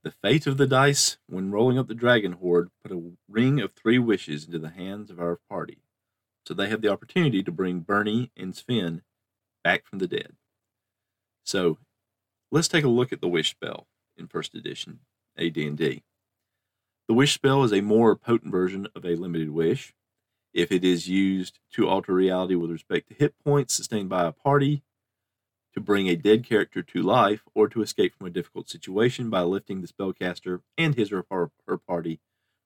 The 0.04 0.12
fate 0.12 0.48
of 0.48 0.58
the 0.58 0.68
dice, 0.68 1.18
when 1.28 1.52
rolling 1.52 1.80
up 1.80 1.88
the 1.88 1.96
dragon 1.96 2.34
hoard, 2.34 2.70
put 2.84 2.92
a 2.92 3.12
ring 3.30 3.62
of 3.62 3.72
three 3.72 4.00
wishes 4.00 4.46
into 4.46 4.60
the 4.60 4.70
hands 4.70 5.10
of 5.10 5.20
our 5.20 5.40
party, 5.50 5.78
so 6.46 6.54
they 6.54 6.68
have 6.70 6.82
the 6.82 6.92
opportunity 6.92 7.42
to 7.42 7.52
bring 7.52 7.80
Bernie 7.80 8.32
and 8.36 8.56
Sven 8.56 9.02
back 9.64 9.86
from 9.86 10.00
the 10.00 10.08
dead. 10.08 10.34
So, 11.46 11.78
let's 12.52 12.68
take 12.68 12.84
a 12.84 12.90
look 12.90 13.14
at 13.14 13.22
the 13.22 13.30
wish 13.30 13.52
spell 13.52 13.88
in 14.18 14.28
first 14.28 14.54
edition 14.56 15.00
AD&D. 15.38 16.04
The 17.08 17.14
wish 17.14 17.34
spell 17.34 17.64
is 17.64 17.74
a 17.74 17.82
more 17.82 18.16
potent 18.16 18.52
version 18.52 18.88
of 18.96 19.06
a 19.06 19.16
limited 19.16 19.52
wish. 19.52 19.94
If 20.54 20.72
it 20.72 20.84
is 20.84 21.08
used 21.08 21.60
to 21.74 21.88
alter 21.88 22.14
reality 22.14 22.56
with 22.56 22.72
respect 22.72 23.08
to 23.08 23.16
hit 23.16 23.36
points 23.44 23.74
sustained 23.74 24.10
by 24.10 24.26
a 24.26 24.32
party, 24.32 24.84
to 25.74 25.82
bring 25.82 26.08
a 26.08 26.16
dead 26.16 26.46
character 26.46 26.82
to 26.84 27.02
life, 27.02 27.42
or 27.56 27.68
to 27.68 27.82
escape 27.82 28.16
from 28.16 28.28
a 28.28 28.32
difficult 28.32 28.70
situation 28.70 29.30
by 29.30 29.42
lifting 29.42 29.82
the 29.82 29.88
spellcaster 29.88 30.62
and 30.78 30.96
his 30.96 31.12
or 31.12 31.26
her 31.68 31.78
party 31.78 32.20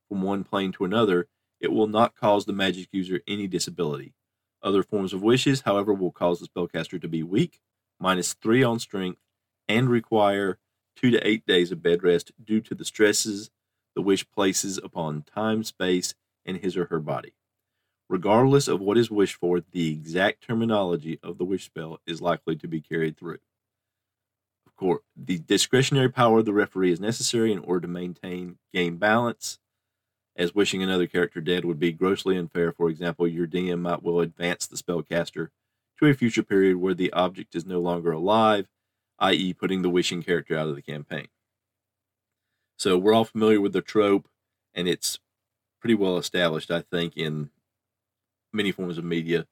from 0.08 0.22
one 0.22 0.44
plane 0.44 0.72
to 0.74 0.86
another, 0.86 1.28
it 1.60 1.72
will 1.72 1.88
not 1.88 2.16
cause 2.16 2.46
the 2.46 2.54
magic 2.54 2.88
user 2.92 3.22
any 3.28 3.48
disability. 3.48 4.14
Other 4.62 4.84
forms 4.84 5.14
of 5.14 5.22
wishes, 5.22 5.62
however, 5.62 5.94
will 5.94 6.12
cause 6.12 6.40
the 6.40 6.48
spellcaster 6.48 7.02
to 7.02 7.08
be 7.08 7.24
weak, 7.24 7.60
minus 8.00 8.34
three 8.34 8.64
on 8.64 8.80
strength, 8.80 9.20
and 9.68 9.90
require 9.90 10.60
two 10.96 11.12
to 11.12 11.28
eight 11.28 11.46
days 11.46 11.72
of 11.72 11.84
bed 11.84 12.04
rest 12.04 12.32
due 12.44 12.62
to 12.62 12.76
the 12.76 12.86
stresses 12.86 13.52
the 13.96 14.02
wish 14.02 14.30
places 14.30 14.78
upon 14.78 15.24
time, 15.24 15.64
space, 15.64 16.14
and 16.46 16.58
his 16.58 16.78
or 16.78 16.86
her 16.86 17.00
body. 17.00 17.34
Regardless 18.10 18.68
of 18.68 18.80
what 18.80 18.98
is 18.98 19.12
wished 19.12 19.36
for, 19.36 19.60
the 19.60 19.92
exact 19.92 20.46
terminology 20.46 21.20
of 21.22 21.38
the 21.38 21.46
wish 21.46 21.66
spell 21.66 22.00
is 22.06 22.22
likely 22.22 22.56
to 22.56 22.68
be 22.68 22.80
carried 22.80 23.18
through. 23.18 23.40
Of 24.66 24.76
course, 24.78 25.02
the 25.16 25.40
discretionary 25.40 26.10
power 26.10 26.40
of 26.40 26.46
the 26.46 26.54
referee 26.54 26.92
is 26.92 27.02
necessary 27.02 27.52
in 27.52 27.60
order 27.60 27.82
to 27.82 27.88
maintain 27.88 28.60
game 28.74 28.98
balance, 28.98 29.60
as 30.38 30.56
wishing 30.56 30.82
another 30.82 31.08
character 31.08 31.42
dead 31.42 31.66
would 31.66 31.80
be 31.80 31.92
grossly 31.92 32.38
unfair. 32.38 32.72
For 32.72 32.90
example, 32.90 33.28
your 33.28 33.48
DM 33.48 33.82
might 33.82 34.04
well 34.04 34.22
advance 34.22 34.68
the 34.68 34.78
spellcaster 34.78 35.50
to 36.00 36.06
a 36.06 36.14
future 36.14 36.44
period 36.44 36.78
where 36.78 36.94
the 36.94 37.12
object 37.12 37.56
is 37.56 37.66
no 37.66 37.80
longer 37.80 38.12
alive, 38.12 38.68
i.e., 39.20 39.54
putting 39.54 39.82
the 39.82 39.90
wishing 39.90 40.24
character 40.24 40.58
out 40.58 40.70
of 40.70 40.76
the 40.76 40.82
campaign. 40.82 41.28
So 42.78 42.98
we're 42.98 43.14
all 43.14 43.26
familiar 43.26 43.60
with 43.60 43.74
the 43.74 43.82
trope, 43.82 44.30
and 44.74 44.88
it's 44.88 45.20
pretty 45.82 45.96
well 45.96 46.18
established, 46.18 46.70
I 46.70 46.82
think, 46.82 47.18
in 47.18 47.50
many 48.54 48.72
forms 48.72 48.98
of 48.98 49.04
media 49.04 49.46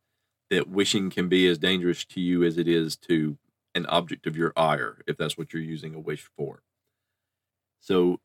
that 0.50 0.70
wishing 0.70 1.10
can 1.10 1.28
be 1.28 1.48
as 1.48 1.58
dangerous 1.58 2.06
to 2.06 2.22
you 2.22 2.44
as 2.44 2.58
it 2.58 2.68
is 2.68 2.96
to 2.96 3.38
an 3.74 3.86
object 3.88 4.26
of 4.28 4.38
your 4.38 4.54
ire, 4.56 5.00
if 5.08 5.18
that's 5.18 5.38
what 5.38 5.54
you're 5.54 5.62
using 5.62 5.94
a 5.96 6.00
wish 6.00 6.30
for. 6.38 6.62
So, 7.80 8.20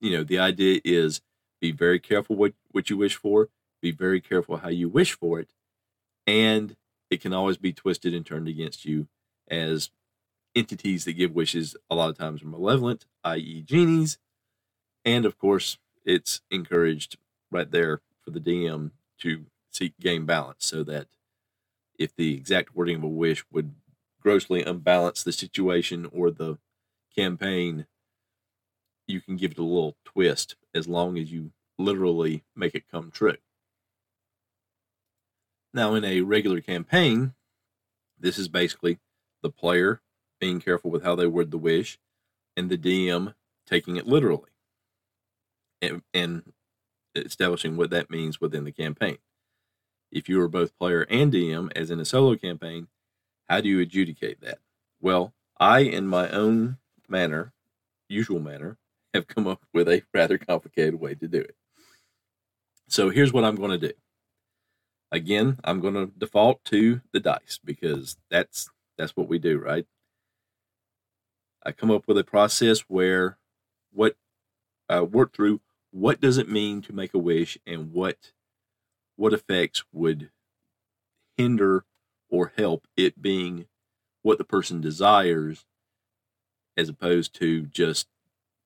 you 0.00 0.12
know, 0.12 0.22
the 0.22 0.38
idea 0.38 0.80
is 0.84 1.22
be 1.60 1.72
very 1.72 1.98
careful 1.98 2.36
what, 2.36 2.54
what 2.70 2.90
you 2.90 2.96
wish 2.96 3.16
for, 3.16 3.48
be 3.82 3.90
very 3.90 4.20
careful 4.20 4.58
how 4.58 4.68
you 4.68 4.88
wish 4.88 5.12
for 5.12 5.40
it, 5.40 5.50
and 6.26 6.76
it 7.10 7.20
can 7.20 7.32
always 7.32 7.56
be 7.56 7.72
twisted 7.72 8.14
and 8.14 8.24
turned 8.24 8.48
against 8.48 8.84
you 8.84 9.08
as 9.48 9.90
entities 10.54 11.04
that 11.04 11.12
give 11.12 11.34
wishes 11.34 11.76
a 11.90 11.94
lot 11.94 12.10
of 12.10 12.18
times 12.18 12.42
are 12.42 12.46
malevolent, 12.46 13.06
i.e., 13.24 13.62
genies. 13.62 14.18
And 15.04 15.24
of 15.24 15.38
course, 15.38 15.78
it's 16.04 16.40
encouraged 16.50 17.16
right 17.50 17.70
there 17.70 18.00
for 18.22 18.30
the 18.30 18.40
DM 18.40 18.90
to 19.20 19.46
seek 19.76 19.98
game 20.00 20.26
balance 20.26 20.64
so 20.64 20.82
that 20.84 21.06
if 21.98 22.14
the 22.14 22.34
exact 22.34 22.74
wording 22.74 22.96
of 22.96 23.02
a 23.04 23.08
wish 23.08 23.44
would 23.50 23.74
grossly 24.20 24.62
unbalance 24.62 25.22
the 25.22 25.32
situation 25.32 26.08
or 26.12 26.30
the 26.30 26.58
campaign, 27.14 27.86
you 29.06 29.20
can 29.20 29.36
give 29.36 29.52
it 29.52 29.58
a 29.58 29.62
little 29.62 29.96
twist 30.04 30.56
as 30.74 30.88
long 30.88 31.18
as 31.18 31.30
you 31.30 31.52
literally 31.78 32.42
make 32.54 32.74
it 32.74 32.90
come 32.90 33.10
true. 33.10 33.36
Now, 35.72 35.94
in 35.94 36.04
a 36.04 36.22
regular 36.22 36.60
campaign, 36.60 37.34
this 38.18 38.38
is 38.38 38.48
basically 38.48 38.98
the 39.42 39.50
player 39.50 40.00
being 40.40 40.60
careful 40.60 40.90
with 40.90 41.02
how 41.02 41.14
they 41.14 41.26
word 41.26 41.50
the 41.50 41.58
wish 41.58 41.98
and 42.56 42.70
the 42.70 42.78
DM 42.78 43.34
taking 43.66 43.96
it 43.96 44.06
literally 44.06 44.50
and, 45.82 46.02
and 46.14 46.52
establishing 47.14 47.76
what 47.76 47.90
that 47.90 48.10
means 48.10 48.40
within 48.40 48.64
the 48.64 48.72
campaign. 48.72 49.18
If 50.10 50.28
you 50.28 50.40
are 50.40 50.48
both 50.48 50.78
player 50.78 51.02
and 51.10 51.32
DM, 51.32 51.70
as 51.76 51.90
in 51.90 52.00
a 52.00 52.04
solo 52.04 52.36
campaign, 52.36 52.88
how 53.48 53.60
do 53.60 53.68
you 53.68 53.80
adjudicate 53.80 54.40
that? 54.40 54.58
Well, 55.00 55.34
I, 55.58 55.80
in 55.80 56.06
my 56.06 56.28
own 56.30 56.78
manner, 57.08 57.52
usual 58.08 58.40
manner, 58.40 58.78
have 59.14 59.26
come 59.26 59.46
up 59.46 59.62
with 59.72 59.88
a 59.88 60.02
rather 60.12 60.38
complicated 60.38 61.00
way 61.00 61.14
to 61.14 61.28
do 61.28 61.40
it. 61.40 61.56
So 62.88 63.10
here's 63.10 63.32
what 63.32 63.44
I'm 63.44 63.56
going 63.56 63.72
to 63.72 63.88
do. 63.88 63.92
Again, 65.10 65.58
I'm 65.64 65.80
going 65.80 65.94
to 65.94 66.12
default 66.18 66.64
to 66.66 67.00
the 67.12 67.20
dice 67.20 67.58
because 67.64 68.16
that's 68.30 68.68
that's 68.98 69.16
what 69.16 69.28
we 69.28 69.38
do, 69.38 69.58
right? 69.58 69.86
I 71.64 71.72
come 71.72 71.90
up 71.90 72.06
with 72.06 72.18
a 72.18 72.24
process 72.24 72.80
where 72.80 73.38
what 73.92 74.16
I 74.88 75.00
work 75.00 75.34
through 75.34 75.60
what 75.90 76.20
does 76.20 76.38
it 76.38 76.48
mean 76.48 76.82
to 76.82 76.92
make 76.92 77.14
a 77.14 77.18
wish 77.18 77.56
and 77.66 77.92
what 77.92 78.32
what 79.16 79.32
effects 79.32 79.84
would 79.92 80.30
hinder 81.36 81.84
or 82.28 82.52
help 82.56 82.86
it 82.96 83.20
being 83.20 83.66
what 84.22 84.38
the 84.38 84.44
person 84.44 84.80
desires 84.80 85.64
as 86.76 86.88
opposed 86.88 87.34
to 87.34 87.62
just 87.62 88.08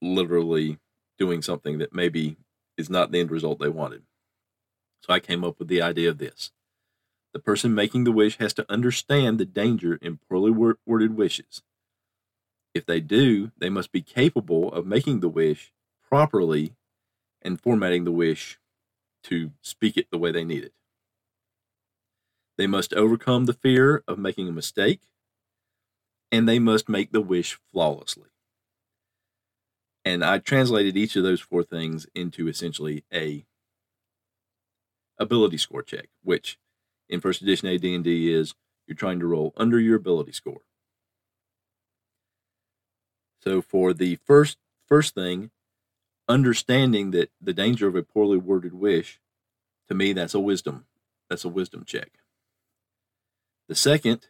literally 0.03 0.79
doing 1.19 1.43
something 1.43 1.79
that 1.79 1.95
maybe 1.95 2.37
is 2.77 2.91
not 2.91 3.13
the 3.13 3.21
end 3.21 3.31
result 3.31 3.59
they 3.59 3.69
wanted. 3.69 4.03
So 5.03 5.13
I 5.13 5.21
came 5.21 5.45
up 5.45 5.59
with 5.59 5.69
the 5.69 5.83
idea 5.83 6.09
of 6.09 6.19
this. 6.19 6.51
The 7.33 7.39
person 7.39 7.75
making 7.75 8.05
the 8.05 8.13
wish 8.13 8.39
has 8.39 8.53
to 8.55 8.71
understand 8.71 9.39
the 9.39 9.45
danger 9.45 9.97
in 9.97 10.19
poorly 10.29 10.51
worded 10.87 11.17
wishes. 11.17 11.63
If 12.75 12.87
they 12.87 13.01
do, 13.01 13.53
they 13.59 13.69
must 13.69 13.93
be 13.93 14.03
capable 14.03 14.73
of 14.73 14.87
making 14.87 15.21
the 15.21 15.29
wish 15.29 15.73
properly 16.09 16.75
and 17.43 17.61
formatting 17.61 18.05
the 18.05 18.13
wish 18.13 18.60
to 19.25 19.53
speak 19.61 19.97
it 19.97 20.11
the 20.11 20.19
way 20.19 20.33
they 20.33 20.45
need 20.45 20.65
it. 20.65 20.73
They 22.57 22.67
must 22.67 22.93
overcome 22.95 23.47
the 23.47 23.55
fear 23.55 24.03
of 24.07 24.19
making 24.19 24.49
a 24.49 24.53
mistake, 24.53 25.01
and 26.31 26.49
they 26.49 26.59
must 26.59 26.89
make 26.89 27.13
the 27.13 27.21
wish 27.21 27.59
flawlessly. 27.73 28.29
And 30.05 30.25
I 30.25 30.39
translated 30.39 30.97
each 30.97 31.17
of 31.17 31.23
those 31.23 31.41
four 31.41 31.63
things 31.63 32.07
into 32.15 32.49
essentially 32.49 33.05
a 33.13 33.45
ability 35.19 35.59
score 35.59 35.83
check, 35.83 36.09
which 36.23 36.59
in 37.09 37.21
first 37.21 37.43
edition 37.43 37.69
AD&D 37.69 38.33
is 38.33 38.55
you're 38.87 38.97
trying 38.97 39.21
to 39.21 39.27
roll 39.27 39.53
under 39.57 39.79
your 39.79 39.97
ability 39.97 40.33
score. 40.33 40.63
So 43.43 43.63
for 43.63 43.93
the 43.93 44.17
first 44.17 44.59
first 44.87 45.15
thing, 45.15 45.51
understanding 46.31 47.11
that 47.11 47.31
the 47.41 47.53
danger 47.53 47.89
of 47.89 47.97
a 47.97 48.03
poorly 48.03 48.39
worded 48.39 48.73
wish, 48.73 49.21
to 49.89 49.95
me, 49.95 50.13
that's 50.13 50.35
a 50.35 50.41
wisdom. 50.41 50.87
That's 51.29 51.45
a 51.45 51.49
wisdom 51.49 51.85
check. 51.85 52.11
The 53.69 53.75
second, 53.75 54.29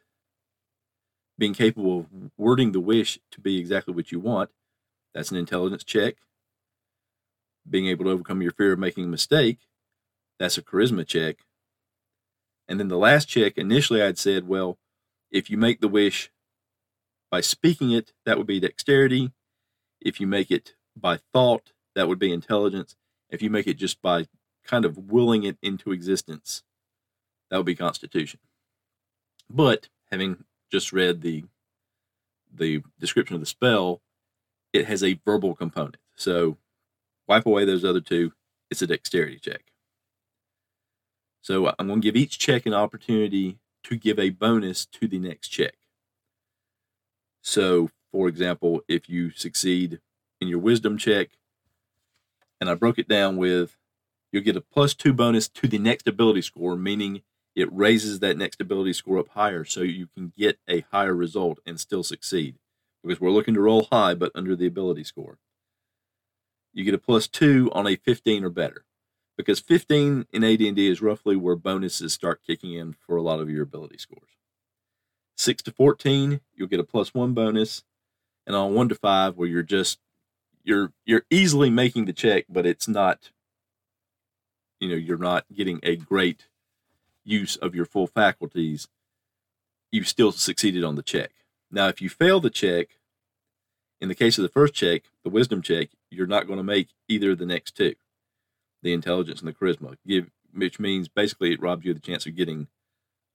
being 1.38 1.54
capable 1.54 2.00
of 2.00 2.06
wording 2.36 2.72
the 2.72 2.80
wish 2.80 3.18
to 3.30 3.40
be 3.40 3.58
exactly 3.58 3.94
what 3.94 4.10
you 4.10 4.18
want, 4.18 4.50
that's 5.14 5.30
an 5.30 5.36
intelligence 5.36 5.84
check. 5.84 6.16
Being 7.68 7.86
able 7.86 8.06
to 8.06 8.10
overcome 8.10 8.42
your 8.42 8.52
fear 8.52 8.72
of 8.72 8.78
making 8.78 9.04
a 9.04 9.08
mistake, 9.08 9.58
that's 10.38 10.56
a 10.56 10.62
charisma 10.62 11.06
check. 11.06 11.36
And 12.66 12.80
then 12.80 12.88
the 12.88 12.96
last 12.96 13.28
check, 13.28 13.58
initially 13.58 14.02
I'd 14.02 14.18
said, 14.18 14.48
well, 14.48 14.78
if 15.30 15.50
you 15.50 15.58
make 15.58 15.80
the 15.80 15.88
wish 15.88 16.30
by 17.30 17.40
speaking 17.42 17.90
it, 17.90 18.12
that 18.24 18.38
would 18.38 18.46
be 18.46 18.60
dexterity. 18.60 19.32
If 20.00 20.20
you 20.20 20.26
make 20.26 20.50
it 20.50 20.74
by 20.96 21.18
thought, 21.32 21.72
that 22.00 22.08
would 22.08 22.18
be 22.18 22.32
intelligence. 22.32 22.96
If 23.28 23.42
you 23.42 23.50
make 23.50 23.66
it 23.66 23.76
just 23.76 24.00
by 24.00 24.24
kind 24.64 24.86
of 24.86 24.96
willing 25.12 25.44
it 25.44 25.58
into 25.60 25.92
existence, 25.92 26.62
that 27.50 27.58
would 27.58 27.66
be 27.66 27.74
constitution. 27.74 28.40
But 29.50 29.88
having 30.10 30.44
just 30.72 30.94
read 30.94 31.20
the 31.20 31.44
the 32.50 32.82
description 32.98 33.34
of 33.34 33.40
the 33.40 33.46
spell, 33.46 34.00
it 34.72 34.86
has 34.86 35.04
a 35.04 35.20
verbal 35.26 35.54
component. 35.54 35.98
So 36.16 36.56
wipe 37.28 37.44
away 37.44 37.66
those 37.66 37.84
other 37.84 38.00
two, 38.00 38.32
it's 38.70 38.80
a 38.80 38.86
dexterity 38.86 39.38
check. 39.38 39.64
So 41.42 41.74
I'm 41.78 41.86
going 41.86 42.00
to 42.00 42.08
give 42.08 42.16
each 42.16 42.38
check 42.38 42.64
an 42.64 42.72
opportunity 42.72 43.58
to 43.84 43.96
give 43.98 44.18
a 44.18 44.30
bonus 44.30 44.86
to 44.86 45.06
the 45.06 45.18
next 45.18 45.48
check. 45.48 45.74
So, 47.42 47.90
for 48.10 48.26
example, 48.26 48.80
if 48.88 49.06
you 49.06 49.32
succeed 49.32 50.00
in 50.40 50.48
your 50.48 50.60
wisdom 50.60 50.96
check, 50.96 51.28
and 52.60 52.68
I 52.68 52.74
broke 52.74 52.98
it 52.98 53.08
down 53.08 53.36
with 53.36 53.76
you'll 54.32 54.44
get 54.44 54.56
a 54.56 54.60
plus 54.60 54.94
two 54.94 55.12
bonus 55.12 55.48
to 55.48 55.66
the 55.66 55.78
next 55.78 56.06
ability 56.06 56.42
score, 56.42 56.76
meaning 56.76 57.22
it 57.56 57.72
raises 57.72 58.20
that 58.20 58.36
next 58.36 58.60
ability 58.60 58.92
score 58.92 59.18
up 59.18 59.28
higher 59.30 59.64
so 59.64 59.80
you 59.80 60.06
can 60.06 60.32
get 60.36 60.58
a 60.68 60.84
higher 60.92 61.14
result 61.14 61.58
and 61.66 61.80
still 61.80 62.02
succeed. 62.02 62.56
Because 63.02 63.20
we're 63.20 63.30
looking 63.30 63.54
to 63.54 63.60
roll 63.60 63.88
high 63.90 64.14
but 64.14 64.32
under 64.34 64.54
the 64.54 64.66
ability 64.66 65.04
score. 65.04 65.38
You 66.72 66.84
get 66.84 66.94
a 66.94 66.98
plus 66.98 67.26
two 67.26 67.70
on 67.72 67.86
a 67.86 67.96
15 67.96 68.44
or 68.44 68.50
better. 68.50 68.84
Because 69.36 69.58
15 69.58 70.26
in 70.32 70.44
AD&D 70.44 70.88
is 70.88 71.00
roughly 71.00 71.34
where 71.34 71.56
bonuses 71.56 72.12
start 72.12 72.42
kicking 72.46 72.74
in 72.74 72.92
for 72.92 73.16
a 73.16 73.22
lot 73.22 73.40
of 73.40 73.48
your 73.48 73.62
ability 73.62 73.96
scores. 73.96 74.36
6 75.38 75.62
to 75.62 75.72
14, 75.72 76.40
you'll 76.54 76.68
get 76.68 76.80
a 76.80 76.84
plus 76.84 77.14
one 77.14 77.32
bonus. 77.32 77.82
And 78.46 78.54
on 78.54 78.74
1 78.74 78.90
to 78.90 78.94
5, 78.94 79.36
where 79.36 79.48
you're 79.48 79.62
just 79.62 79.98
you're 80.64 80.92
you're 81.04 81.24
easily 81.30 81.70
making 81.70 82.04
the 82.04 82.12
check, 82.12 82.44
but 82.48 82.66
it's 82.66 82.88
not, 82.88 83.30
you 84.78 84.88
know, 84.88 84.94
you're 84.94 85.18
not 85.18 85.44
getting 85.54 85.80
a 85.82 85.96
great 85.96 86.46
use 87.24 87.56
of 87.56 87.74
your 87.74 87.84
full 87.84 88.06
faculties. 88.06 88.88
You've 89.90 90.08
still 90.08 90.32
succeeded 90.32 90.84
on 90.84 90.94
the 90.96 91.02
check. 91.02 91.30
Now, 91.70 91.88
if 91.88 92.00
you 92.00 92.08
fail 92.08 92.40
the 92.40 92.50
check, 92.50 92.98
in 94.00 94.08
the 94.08 94.14
case 94.14 94.38
of 94.38 94.42
the 94.42 94.48
first 94.48 94.74
check, 94.74 95.02
the 95.24 95.30
wisdom 95.30 95.62
check, 95.62 95.90
you're 96.10 96.26
not 96.26 96.46
going 96.46 96.58
to 96.58 96.64
make 96.64 96.88
either 97.08 97.32
of 97.32 97.38
the 97.38 97.46
next 97.46 97.76
two, 97.76 97.94
the 98.82 98.92
intelligence 98.92 99.40
and 99.40 99.48
the 99.48 99.52
charisma, 99.52 99.96
give, 100.06 100.30
which 100.54 100.80
means 100.80 101.08
basically 101.08 101.52
it 101.52 101.60
robs 101.60 101.84
you 101.84 101.92
of 101.92 102.00
the 102.00 102.06
chance 102.06 102.26
of 102.26 102.36
getting 102.36 102.68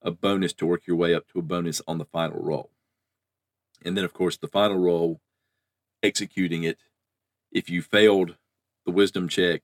a 0.01 0.11
bonus 0.11 0.53
to 0.53 0.65
work 0.65 0.87
your 0.87 0.95
way 0.95 1.13
up 1.13 1.27
to 1.27 1.39
a 1.39 1.43
bonus 1.43 1.81
on 1.87 1.97
the 1.97 2.05
final 2.05 2.41
roll. 2.41 2.69
And 3.83 3.95
then, 3.95 4.05
of 4.05 4.13
course, 4.13 4.37
the 4.37 4.47
final 4.47 4.77
roll, 4.77 5.19
executing 6.01 6.63
it 6.63 6.79
if 7.51 7.69
you 7.69 7.81
failed 7.81 8.35
the 8.85 8.91
wisdom 8.91 9.27
check, 9.27 9.61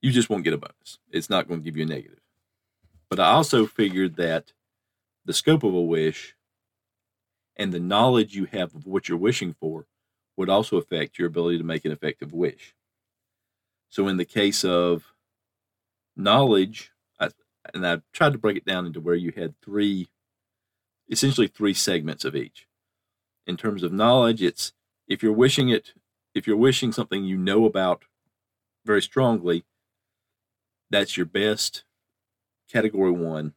you 0.00 0.10
just 0.10 0.28
won't 0.28 0.44
get 0.44 0.52
a 0.52 0.58
bonus. 0.58 0.98
It's 1.10 1.30
not 1.30 1.48
going 1.48 1.60
to 1.60 1.64
give 1.64 1.76
you 1.76 1.84
a 1.84 1.86
negative. 1.86 2.20
But 3.08 3.20
I 3.20 3.32
also 3.32 3.66
figured 3.66 4.16
that 4.16 4.52
the 5.24 5.32
scope 5.32 5.62
of 5.62 5.74
a 5.74 5.80
wish 5.80 6.34
and 7.56 7.72
the 7.72 7.80
knowledge 7.80 8.34
you 8.34 8.46
have 8.46 8.74
of 8.74 8.86
what 8.86 9.08
you're 9.08 9.18
wishing 9.18 9.54
for 9.54 9.86
would 10.36 10.50
also 10.50 10.76
affect 10.76 11.18
your 11.18 11.28
ability 11.28 11.58
to 11.58 11.64
make 11.64 11.84
an 11.84 11.92
effective 11.92 12.32
wish. 12.32 12.74
So, 13.88 14.08
in 14.08 14.16
the 14.16 14.24
case 14.24 14.64
of 14.64 15.14
knowledge, 16.16 16.90
I, 17.20 17.30
and 17.72 17.86
I 17.86 18.00
tried 18.12 18.32
to 18.32 18.38
break 18.38 18.56
it 18.56 18.64
down 18.64 18.86
into 18.86 19.00
where 19.00 19.14
you 19.14 19.32
had 19.36 19.54
three, 19.62 20.08
essentially 21.08 21.46
three 21.46 21.74
segments 21.74 22.24
of 22.24 22.34
each. 22.34 22.66
In 23.46 23.56
terms 23.56 23.82
of 23.82 23.92
knowledge, 23.92 24.42
it's 24.42 24.72
if 25.06 25.22
you're 25.22 25.32
wishing 25.32 25.68
it 25.68 25.92
if 26.34 26.46
you're 26.46 26.56
wishing 26.56 26.92
something 26.92 27.24
you 27.24 27.36
know 27.36 27.64
about 27.64 28.04
very 28.84 29.02
strongly, 29.02 29.64
that's 30.90 31.16
your 31.16 31.26
best 31.26 31.84
category 32.70 33.10
one. 33.10 33.54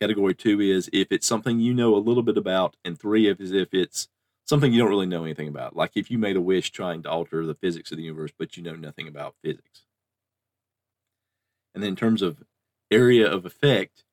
Category 0.00 0.34
two 0.34 0.60
is 0.60 0.90
if 0.92 1.08
it's 1.10 1.26
something 1.26 1.60
you 1.60 1.72
know 1.72 1.94
a 1.94 1.98
little 1.98 2.22
bit 2.22 2.36
about, 2.36 2.76
and 2.84 2.98
three 2.98 3.28
is 3.28 3.52
if 3.52 3.72
it's 3.72 4.08
something 4.44 4.72
you 4.72 4.80
don't 4.80 4.90
really 4.90 5.06
know 5.06 5.24
anything 5.24 5.48
about. 5.48 5.76
Like 5.76 5.92
if 5.94 6.10
you 6.10 6.18
made 6.18 6.36
a 6.36 6.40
wish 6.40 6.70
trying 6.70 7.02
to 7.04 7.10
alter 7.10 7.46
the 7.46 7.54
physics 7.54 7.90
of 7.90 7.96
the 7.96 8.04
universe, 8.04 8.32
but 8.36 8.56
you 8.56 8.62
know 8.62 8.74
nothing 8.74 9.08
about 9.08 9.36
physics. 9.42 9.86
And 11.74 11.82
then 11.82 11.90
in 11.90 11.96
terms 11.96 12.22
of 12.22 12.42
area 12.90 13.30
of 13.30 13.46
effect, 13.46 14.04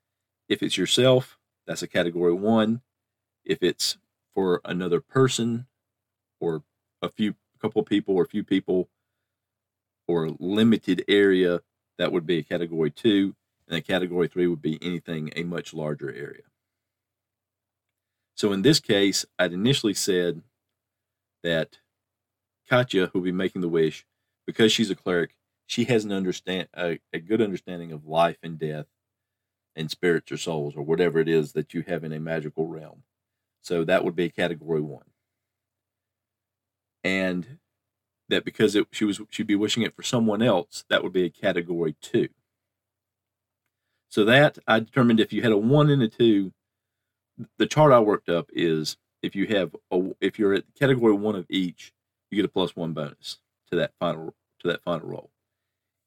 if 0.48 0.64
it's 0.64 0.78
yourself, 0.78 1.38
that's 1.68 1.82
a 1.84 1.88
category 1.88 2.34
one. 2.34 2.82
If 3.46 3.62
it's 3.62 3.98
for 4.34 4.62
another 4.64 5.02
person 5.02 5.68
or 6.40 6.64
a 7.02 7.10
few 7.10 7.36
couple 7.62 7.84
people 7.84 8.16
or 8.16 8.24
a 8.24 8.28
few 8.28 8.44
people 8.44 8.90
or 10.08 10.30
limited 10.40 11.04
area, 11.08 11.62
that 11.98 12.12
would 12.12 12.26
be 12.26 12.40
a 12.40 12.44
category 12.44 12.92
two. 12.92 13.36
And 13.68 13.78
a 13.78 13.82
category 13.82 14.28
three 14.28 14.48
would 14.48 14.62
be 14.62 14.78
anything 14.82 15.32
a 15.36 15.44
much 15.44 15.74
larger 15.74 16.10
area. 16.10 16.44
So 18.36 18.52
in 18.52 18.64
this 18.64 18.80
case, 18.82 19.26
I'd 19.40 19.54
initially 19.54 19.94
said 19.94 20.42
that 21.44 21.78
Katya, 22.70 23.08
who'll 23.08 23.22
be 23.22 23.32
making 23.32 23.62
the 23.62 23.70
wish, 23.70 24.06
because 24.46 24.72
she's 24.72 24.90
a 24.90 24.96
cleric, 24.96 25.36
she 25.68 25.86
has 25.86 26.04
an 26.04 26.12
understand 26.12 26.68
a, 26.76 27.00
a 27.14 27.20
good 27.20 27.42
understanding 27.42 27.94
of 27.94 28.06
life 28.06 28.38
and 28.44 28.60
death 28.60 28.88
and 29.76 29.90
spirits 29.90 30.32
or 30.32 30.38
souls 30.38 30.76
or 30.76 30.84
whatever 30.84 31.20
it 31.20 31.30
is 31.30 31.54
that 31.54 31.74
you 31.74 31.84
have 31.88 32.04
in 32.04 32.12
a 32.12 32.20
magical 32.20 32.68
realm. 32.68 33.04
So 33.62 33.86
that 33.86 34.04
would 34.04 34.16
be 34.16 34.26
a 34.26 34.30
category 34.30 34.82
one. 34.82 35.06
And 37.04 37.60
that 38.30 38.46
because 38.46 38.76
it, 38.76 38.88
she 38.92 39.06
was 39.06 39.22
she'd 39.30 39.48
be 39.48 39.56
wishing 39.56 39.84
it 39.84 39.96
for 39.96 40.04
someone 40.04 40.42
else, 40.42 40.86
that 40.90 41.04
would 41.04 41.14
be 41.14 41.26
a 41.26 41.30
category 41.30 41.96
two. 42.02 42.30
So 44.10 44.26
that 44.26 44.58
I 44.68 44.80
determined 44.80 45.20
if 45.20 45.32
you 45.32 45.42
had 45.42 45.52
a 45.52 45.58
one 45.58 45.90
and 45.90 46.02
a 46.02 46.08
two, 46.08 46.52
the 47.58 47.68
chart 47.68 47.94
I 47.94 48.00
worked 48.00 48.30
up 48.30 48.50
is 48.52 48.98
if 49.22 49.36
you 49.36 49.48
have 49.48 49.76
a, 49.92 50.10
if 50.20 50.40
you're 50.40 50.54
at 50.54 50.64
category 50.78 51.14
one 51.14 51.36
of 51.36 51.46
each, 51.50 51.94
you 52.30 52.36
get 52.38 52.46
a 52.46 52.50
plus 52.50 52.76
one 52.76 52.94
bonus 52.94 53.40
to 53.70 53.78
that 53.78 53.92
final 54.00 54.34
to 54.60 54.68
that 54.68 54.84
final 54.84 55.08
roll. 55.08 55.30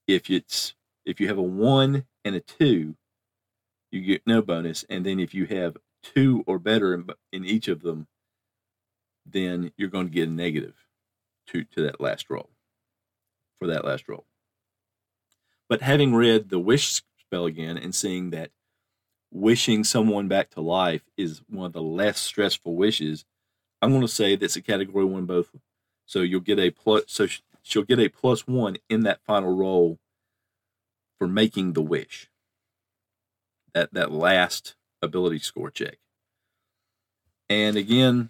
If 0.06 0.30
it's 0.30 0.74
if 1.04 1.20
you 1.20 1.28
have 1.28 1.38
a 1.38 1.42
one 1.42 2.04
and 2.24 2.34
a 2.34 2.40
two, 2.40 2.96
you 3.90 4.00
get 4.00 4.26
no 4.26 4.42
bonus, 4.42 4.84
and 4.88 5.04
then 5.06 5.20
if 5.20 5.34
you 5.34 5.46
have 5.46 5.76
two 6.02 6.44
or 6.46 6.58
better 6.58 6.94
in, 6.94 7.08
in 7.32 7.44
each 7.44 7.68
of 7.68 7.82
them, 7.82 8.06
then 9.24 9.72
you're 9.76 9.88
going 9.88 10.06
to 10.06 10.12
get 10.12 10.28
a 10.28 10.32
negative 10.32 10.83
to 11.48 11.64
to 11.64 11.82
that 11.82 12.00
last 12.00 12.30
roll 12.30 12.50
for 13.58 13.66
that 13.68 13.84
last 13.84 14.08
roll. 14.08 14.26
But 15.68 15.82
having 15.82 16.14
read 16.14 16.50
the 16.50 16.58
wish 16.58 17.02
spell 17.18 17.46
again 17.46 17.76
and 17.76 17.94
seeing 17.94 18.30
that 18.30 18.50
wishing 19.30 19.82
someone 19.84 20.28
back 20.28 20.50
to 20.50 20.60
life 20.60 21.02
is 21.16 21.42
one 21.48 21.66
of 21.66 21.72
the 21.72 21.82
less 21.82 22.20
stressful 22.20 22.76
wishes, 22.76 23.24
I'm 23.82 23.90
going 23.90 24.02
to 24.02 24.08
say 24.08 24.36
that's 24.36 24.56
a 24.56 24.62
category 24.62 25.04
one 25.04 25.26
both. 25.26 25.50
So 26.06 26.20
you'll 26.20 26.40
get 26.40 26.58
a 26.58 26.70
plus. 26.70 27.04
So 27.08 27.26
she'll 27.62 27.82
get 27.82 27.98
a 27.98 28.08
plus 28.08 28.46
one 28.46 28.76
in 28.88 29.02
that 29.02 29.24
final 29.24 29.54
roll 29.54 29.98
for 31.18 31.26
making 31.26 31.72
the 31.72 31.82
wish. 31.82 32.30
That 33.72 33.92
that 33.94 34.12
last 34.12 34.76
ability 35.02 35.40
score 35.40 35.70
check. 35.70 35.98
And 37.48 37.76
again, 37.76 38.28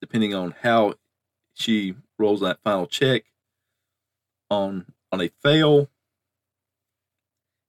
depending 0.00 0.34
on 0.34 0.54
how 0.62 0.94
she 1.54 1.94
rolls 2.18 2.40
that 2.40 2.60
final 2.62 2.86
check 2.86 3.24
on 4.50 4.86
on 5.12 5.20
a 5.20 5.28
fail, 5.42 5.88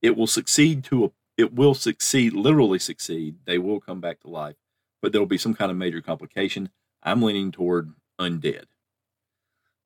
it 0.01 0.15
will 0.15 0.27
succeed 0.27 0.83
to 0.85 1.05
a 1.05 1.11
it 1.37 1.53
will 1.53 1.75
succeed, 1.75 2.33
literally 2.33 2.79
succeed. 2.79 3.35
They 3.45 3.59
will 3.59 3.79
come 3.79 4.01
back 4.01 4.19
to 4.21 4.27
life, 4.27 4.55
but 5.01 5.11
there 5.11 5.21
will 5.21 5.27
be 5.27 5.37
some 5.37 5.53
kind 5.53 5.69
of 5.69 5.77
major 5.77 6.01
complication. 6.01 6.71
I'm 7.03 7.21
leaning 7.21 7.51
toward 7.51 7.93
undead. 8.19 8.63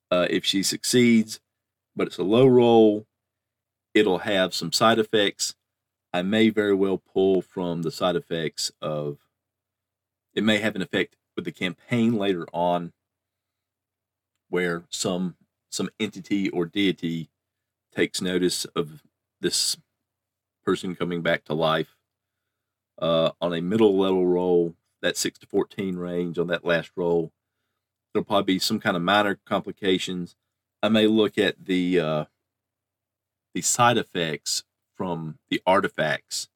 Uh, 0.10 0.28
if 0.30 0.46
she 0.46 0.64
succeeds, 0.64 1.42
but 1.96 2.08
it's 2.08 2.18
a 2.18 2.24
low 2.24 2.48
roll, 2.48 3.06
it'll 3.94 4.20
have 4.20 4.54
some 4.54 4.72
side 4.72 4.98
effects. 4.98 5.56
I 6.14 6.22
may 6.22 6.50
very 6.50 6.74
well 6.74 6.98
pull 6.98 7.42
from 7.42 7.82
the 7.82 7.92
side 7.92 8.16
effects 8.16 8.72
of 8.82 9.18
it 10.34 10.44
may 10.44 10.60
have 10.60 10.76
an 10.76 10.82
effect 10.82 11.18
with 11.36 11.46
the 11.46 11.52
campaign 11.52 12.18
later 12.18 12.48
on 12.54 12.94
where 14.52 14.84
some 14.90 15.36
some 15.70 15.90
entity 16.00 16.50
or 16.50 16.66
deity 16.66 17.30
takes 17.96 18.22
notice 18.22 18.66
of 18.76 19.02
this 19.40 19.78
person 20.66 20.96
coming 20.96 21.22
back 21.22 21.46
to 21.46 21.54
life 21.54 21.96
uh, 23.02 23.32
on 23.40 23.54
a 23.54 23.62
middle 23.62 23.98
level 23.98 24.28
roll 24.28 24.76
that 25.02 25.18
6 25.18 25.40
to 25.40 25.48
14 25.48 25.96
range 25.96 26.38
on 26.38 26.48
that 26.48 26.66
last 26.66 26.92
roll. 26.96 27.32
There'll 28.14 28.26
probably 28.26 28.56
be 28.56 28.60
some 28.60 28.80
kind 28.80 28.98
of 28.98 29.02
minor 29.02 29.40
complications. 29.46 30.36
I 30.84 30.90
may 30.90 31.08
look 31.08 31.38
at 31.38 31.66
the 31.66 32.00
uh, 32.00 32.26
the 33.54 33.62
side 33.62 33.98
effects 33.98 34.64
from 34.96 35.40
the 35.50 35.62
artifacts 35.66 36.50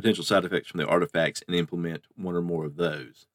potential 0.00 0.24
side 0.24 0.46
effects 0.46 0.70
from 0.70 0.78
the 0.78 0.86
artifacts 0.86 1.42
and 1.46 1.54
implement 1.54 2.04
one 2.16 2.34
or 2.34 2.40
more 2.40 2.64
of 2.64 2.76
those 2.76 3.26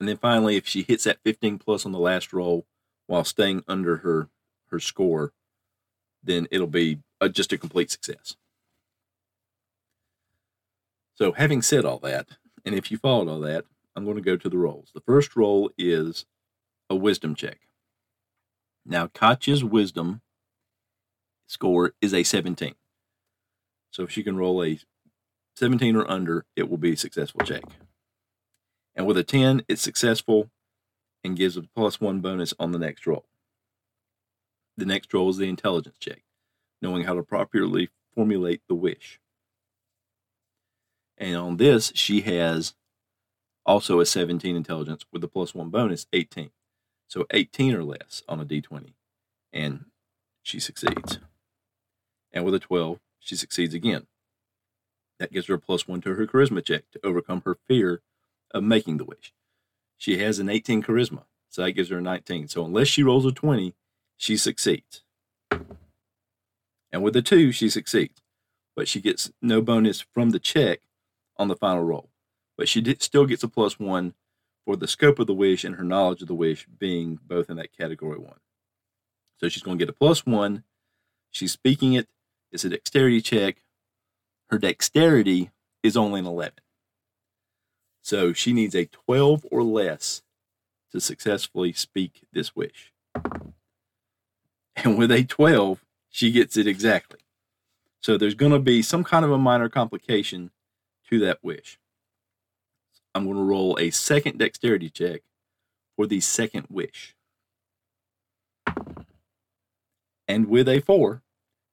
and 0.00 0.08
then 0.08 0.16
finally, 0.16 0.56
if 0.56 0.66
she 0.66 0.82
hits 0.82 1.04
that 1.04 1.20
15 1.22 1.58
plus 1.58 1.84
on 1.84 1.92
the 1.92 1.98
last 1.98 2.32
roll 2.32 2.66
while 3.06 3.22
staying 3.22 3.62
under 3.68 3.98
her 3.98 4.28
her 4.70 4.80
score, 4.80 5.32
then 6.22 6.46
it'll 6.50 6.66
be 6.66 7.00
a, 7.20 7.28
just 7.28 7.52
a 7.52 7.58
complete 7.58 7.90
success. 7.90 8.36
So, 11.14 11.32
having 11.32 11.60
said 11.60 11.84
all 11.84 11.98
that, 11.98 12.28
and 12.64 12.74
if 12.74 12.90
you 12.90 12.96
followed 12.96 13.28
all 13.28 13.40
that, 13.40 13.64
I'm 13.94 14.04
going 14.04 14.16
to 14.16 14.22
go 14.22 14.36
to 14.36 14.48
the 14.48 14.56
rolls. 14.56 14.90
The 14.94 15.00
first 15.02 15.36
roll 15.36 15.70
is 15.76 16.24
a 16.88 16.94
wisdom 16.94 17.34
check. 17.34 17.58
Now, 18.86 19.08
Katya's 19.08 19.64
wisdom 19.64 20.22
score 21.46 21.92
is 22.00 22.14
a 22.14 22.22
17. 22.22 22.74
So, 23.90 24.04
if 24.04 24.10
she 24.10 24.22
can 24.22 24.36
roll 24.36 24.64
a 24.64 24.78
17 25.56 25.94
or 25.96 26.08
under, 26.10 26.46
it 26.56 26.70
will 26.70 26.78
be 26.78 26.92
a 26.92 26.96
successful 26.96 27.40
check. 27.44 27.64
And 28.94 29.06
with 29.06 29.16
a 29.16 29.24
10, 29.24 29.64
it's 29.68 29.82
successful 29.82 30.50
and 31.22 31.36
gives 31.36 31.56
a 31.56 31.62
plus 31.62 32.00
one 32.00 32.20
bonus 32.20 32.54
on 32.58 32.72
the 32.72 32.78
next 32.78 33.06
roll. 33.06 33.26
The 34.76 34.86
next 34.86 35.12
roll 35.12 35.28
is 35.30 35.36
the 35.36 35.48
intelligence 35.48 35.96
check, 35.98 36.22
knowing 36.80 37.04
how 37.04 37.14
to 37.14 37.22
properly 37.22 37.90
formulate 38.14 38.62
the 38.68 38.74
wish. 38.74 39.20
And 41.18 41.36
on 41.36 41.56
this, 41.58 41.92
she 41.94 42.22
has 42.22 42.74
also 43.66 44.00
a 44.00 44.06
17 44.06 44.56
intelligence 44.56 45.04
with 45.12 45.22
a 45.22 45.28
plus 45.28 45.54
one 45.54 45.68
bonus, 45.68 46.06
18. 46.12 46.50
So 47.06 47.26
18 47.30 47.74
or 47.74 47.84
less 47.84 48.22
on 48.28 48.40
a 48.40 48.44
d20. 48.44 48.94
And 49.52 49.86
she 50.42 50.58
succeeds. 50.58 51.18
And 52.32 52.44
with 52.44 52.54
a 52.54 52.58
12, 52.58 52.98
she 53.18 53.36
succeeds 53.36 53.74
again. 53.74 54.06
That 55.18 55.32
gives 55.32 55.48
her 55.48 55.54
a 55.54 55.58
plus 55.58 55.86
one 55.86 56.00
to 56.02 56.14
her 56.14 56.26
charisma 56.26 56.64
check 56.64 56.84
to 56.92 57.00
overcome 57.04 57.42
her 57.44 57.58
fear 57.68 58.00
of 58.52 58.64
making 58.64 58.96
the 58.96 59.04
wish. 59.04 59.32
She 59.96 60.18
has 60.18 60.38
an 60.38 60.48
18 60.48 60.82
charisma, 60.82 61.24
so 61.48 61.62
that 61.62 61.72
gives 61.72 61.90
her 61.90 61.98
a 61.98 62.00
19. 62.00 62.48
So 62.48 62.64
unless 62.64 62.88
she 62.88 63.02
rolls 63.02 63.26
a 63.26 63.32
20, 63.32 63.74
she 64.16 64.36
succeeds. 64.36 65.02
And 66.92 67.02
with 67.02 67.14
a 67.16 67.22
2, 67.22 67.52
she 67.52 67.68
succeeds. 67.68 68.20
But 68.74 68.88
she 68.88 69.00
gets 69.00 69.30
no 69.42 69.60
bonus 69.60 70.00
from 70.00 70.30
the 70.30 70.38
check 70.38 70.80
on 71.36 71.48
the 71.48 71.56
final 71.56 71.84
roll. 71.84 72.10
But 72.56 72.68
she 72.68 72.80
did, 72.80 73.02
still 73.02 73.26
gets 73.26 73.42
a 73.42 73.48
plus 73.48 73.78
1 73.78 74.14
for 74.64 74.76
the 74.76 74.88
scope 74.88 75.18
of 75.18 75.26
the 75.26 75.34
wish 75.34 75.64
and 75.64 75.76
her 75.76 75.84
knowledge 75.84 76.22
of 76.22 76.28
the 76.28 76.34
wish 76.34 76.66
being 76.66 77.18
both 77.22 77.50
in 77.50 77.56
that 77.56 77.76
category 77.76 78.18
1. 78.18 78.32
So 79.38 79.48
she's 79.48 79.62
going 79.62 79.78
to 79.78 79.84
get 79.84 79.90
a 79.90 79.96
plus 79.96 80.26
1. 80.26 80.64
She's 81.30 81.52
speaking 81.52 81.94
it. 81.94 82.08
It's 82.52 82.64
a 82.64 82.68
dexterity 82.68 83.20
check. 83.20 83.62
Her 84.50 84.58
dexterity 84.58 85.50
is 85.82 85.96
only 85.96 86.20
an 86.20 86.26
11. 86.26 86.52
So 88.02 88.32
she 88.32 88.52
needs 88.52 88.74
a 88.74 88.86
12 88.86 89.46
or 89.50 89.62
less 89.62 90.22
to 90.92 91.00
successfully 91.00 91.72
speak 91.72 92.22
this 92.32 92.56
wish. 92.56 92.92
And 94.76 94.98
with 94.98 95.10
a 95.10 95.24
12, 95.24 95.84
she 96.08 96.32
gets 96.32 96.56
it 96.56 96.66
exactly. 96.66 97.20
So 98.00 98.16
there's 98.16 98.34
going 98.34 98.52
to 98.52 98.58
be 98.58 98.82
some 98.82 99.04
kind 99.04 99.24
of 99.24 99.30
a 99.30 99.38
minor 99.38 99.68
complication 99.68 100.50
to 101.10 101.18
that 101.20 101.38
wish. 101.42 101.78
I'm 103.14 103.24
going 103.24 103.36
to 103.36 103.42
roll 103.42 103.76
a 103.78 103.90
second 103.90 104.38
dexterity 104.38 104.88
check 104.88 105.22
for 105.96 106.06
the 106.06 106.20
second 106.20 106.66
wish. 106.70 107.14
And 110.26 110.48
with 110.48 110.68
a 110.68 110.80
4, 110.80 111.22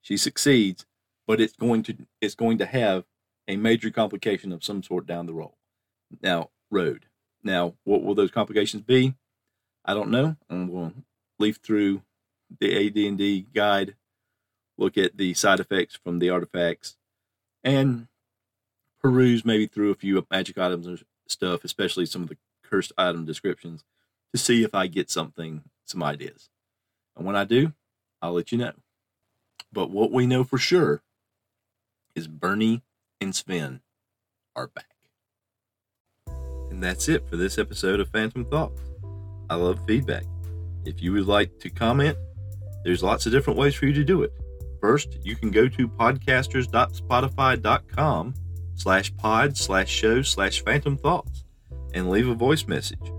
she 0.02 0.18
succeeds, 0.18 0.86
but 1.28 1.40
it's 1.40 1.56
going 1.56 1.84
to 1.84 1.96
it's 2.22 2.36
going 2.36 2.58
to 2.58 2.66
have 2.66 3.06
a 3.48 3.56
major 3.56 3.92
complication 3.92 4.52
of 4.52 4.64
some 4.64 4.82
sort 4.82 5.06
down 5.06 5.28
the 5.28 5.34
road. 5.34 5.57
Now, 6.22 6.50
road. 6.70 7.06
Now, 7.44 7.76
what 7.84 8.04
will 8.04 8.16
those 8.16 8.32
complications 8.32 8.84
be? 8.84 9.16
I 9.86 9.94
don't 9.94 10.10
know. 10.10 10.36
Going 10.50 10.70
to 10.70 10.94
leaf 11.40 11.58
through 11.58 12.02
the 12.60 12.88
AD&D 12.88 13.48
guide, 13.54 13.96
look 14.78 14.98
at 14.98 15.18
the 15.18 15.34
side 15.34 15.60
effects 15.60 15.96
from 15.96 16.20
the 16.20 16.30
artifacts, 16.30 16.98
and 17.64 18.08
peruse 19.02 19.46
maybe 19.46 19.68
through 19.68 19.92
a 19.92 19.96
few 19.96 20.26
magic 20.30 20.58
items 20.58 20.88
and 20.88 21.04
stuff, 21.28 21.64
especially 21.64 22.06
some 22.06 22.24
of 22.24 22.30
the 22.30 22.38
cursed 22.64 22.92
item 22.98 23.26
descriptions, 23.26 23.84
to 24.34 24.38
see 24.38 24.64
if 24.64 24.76
I 24.76 24.88
get 24.88 25.10
something, 25.10 25.64
some 25.86 26.04
ideas. 26.04 26.50
And 27.16 27.26
when 27.26 27.36
I 27.36 27.44
do, 27.44 27.74
I'll 28.22 28.34
let 28.34 28.52
you 28.52 28.58
know. 28.58 28.74
But 29.72 29.90
what 29.90 30.12
we 30.12 30.26
know 30.26 30.44
for 30.44 30.58
sure 30.58 31.02
is 32.16 32.28
Bernie 32.28 32.82
and 33.22 33.36
Sven 33.36 33.82
are 34.56 34.68
back. 34.68 34.97
And 36.78 36.84
that's 36.84 37.10
it 37.10 37.28
for 37.28 37.38
this 37.38 37.58
episode 37.58 38.00
of 38.00 38.08
Phantom 38.10 38.46
Thoughts. 38.46 38.84
I 39.50 39.56
love 39.56 39.80
feedback. 39.88 40.26
If 40.86 41.02
you 41.02 41.12
would 41.14 41.26
like 41.26 41.58
to 41.62 41.72
comment, 41.72 42.16
there's 42.84 43.02
lots 43.02 43.26
of 43.26 43.32
different 43.32 43.58
ways 43.58 43.74
for 43.74 43.88
you 43.88 43.94
to 43.94 44.04
do 44.04 44.22
it. 44.22 44.32
First, 44.80 45.18
you 45.24 45.36
can 45.36 45.50
go 45.50 45.68
to 45.68 45.88
podcasters.spotify.com 45.88 48.34
slash 48.76 49.18
pod 49.18 49.58
slash 49.58 49.90
show 49.90 50.22
slash 50.22 50.64
phantom 50.64 51.00
thoughts 51.00 51.46
and 51.96 52.12
leave 52.12 52.28
a 52.28 52.36
voice 52.36 52.68
message. 52.68 53.12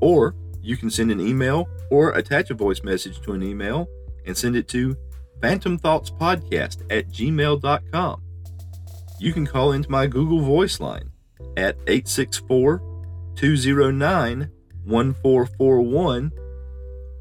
Or 0.00 0.34
you 0.62 0.78
can 0.78 0.88
send 0.88 1.10
an 1.10 1.20
email 1.20 1.68
or 1.90 2.12
attach 2.12 2.48
a 2.48 2.54
voice 2.54 2.82
message 2.82 3.20
to 3.24 3.32
an 3.32 3.42
email 3.42 3.90
and 4.24 4.34
send 4.34 4.56
it 4.56 4.68
to 4.68 4.96
phantomthoughtspodcast 5.40 6.84
at 6.88 7.10
gmail.com. 7.10 8.22
You 9.20 9.32
can 9.34 9.46
call 9.46 9.72
into 9.72 9.90
my 9.90 10.06
Google 10.06 10.40
Voice 10.40 10.80
line 10.80 11.10
at 11.58 11.76
864 11.86 12.91
209 13.36 14.50
1441. 14.84 16.32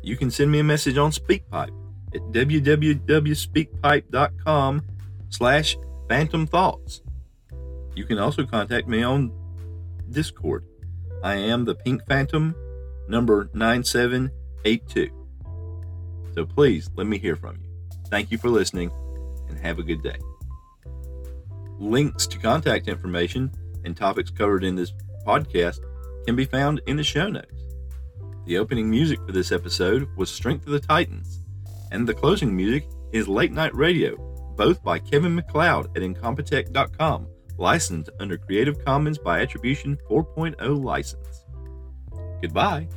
You 0.03 0.17
can 0.17 0.31
send 0.31 0.51
me 0.51 0.59
a 0.59 0.63
message 0.63 0.97
on 0.97 1.11
SpeakPipe 1.11 1.69
at 2.13 2.21
www.speakpipe.com 2.31 4.81
slash 5.29 5.77
phantom 6.09 6.47
thoughts. 6.47 7.01
You 7.95 8.05
can 8.05 8.17
also 8.17 8.45
contact 8.45 8.87
me 8.87 9.03
on 9.03 9.31
Discord. 10.09 10.65
I 11.23 11.35
am 11.35 11.65
the 11.65 11.75
Pink 11.75 12.01
Phantom 12.07 12.55
number 13.07 13.49
9782. 13.53 15.09
So 16.33 16.45
please 16.45 16.89
let 16.95 17.07
me 17.07 17.17
hear 17.17 17.35
from 17.35 17.57
you. 17.61 17.69
Thank 18.09 18.31
you 18.31 18.37
for 18.37 18.49
listening 18.49 18.91
and 19.49 19.59
have 19.59 19.79
a 19.79 19.83
good 19.83 20.01
day. 20.01 20.17
Links 21.77 22.25
to 22.27 22.37
contact 22.37 22.87
information 22.87 23.51
and 23.85 23.95
topics 23.95 24.31
covered 24.31 24.63
in 24.63 24.75
this 24.75 24.93
podcast 25.25 25.79
can 26.25 26.35
be 26.35 26.45
found 26.45 26.81
in 26.87 26.97
the 26.97 27.03
show 27.03 27.27
notes. 27.27 27.65
The 28.45 28.57
opening 28.57 28.89
music 28.89 29.19
for 29.25 29.31
this 29.31 29.51
episode 29.51 30.07
was 30.17 30.29
Strength 30.29 30.65
of 30.67 30.73
the 30.73 30.79
Titans, 30.79 31.43
and 31.91 32.07
the 32.07 32.13
closing 32.13 32.55
music 32.55 32.87
is 33.11 33.27
Late 33.27 33.51
Night 33.51 33.75
Radio, 33.75 34.15
both 34.57 34.83
by 34.83 34.99
Kevin 34.99 35.35
MacLeod 35.35 35.95
at 35.95 36.03
Incompetech.com, 36.03 37.27
licensed 37.57 38.09
under 38.19 38.37
Creative 38.37 38.83
Commons 38.83 39.17
by 39.17 39.41
Attribution 39.41 39.97
4.0 40.09 40.83
license. 40.83 41.45
Goodbye. 42.41 42.87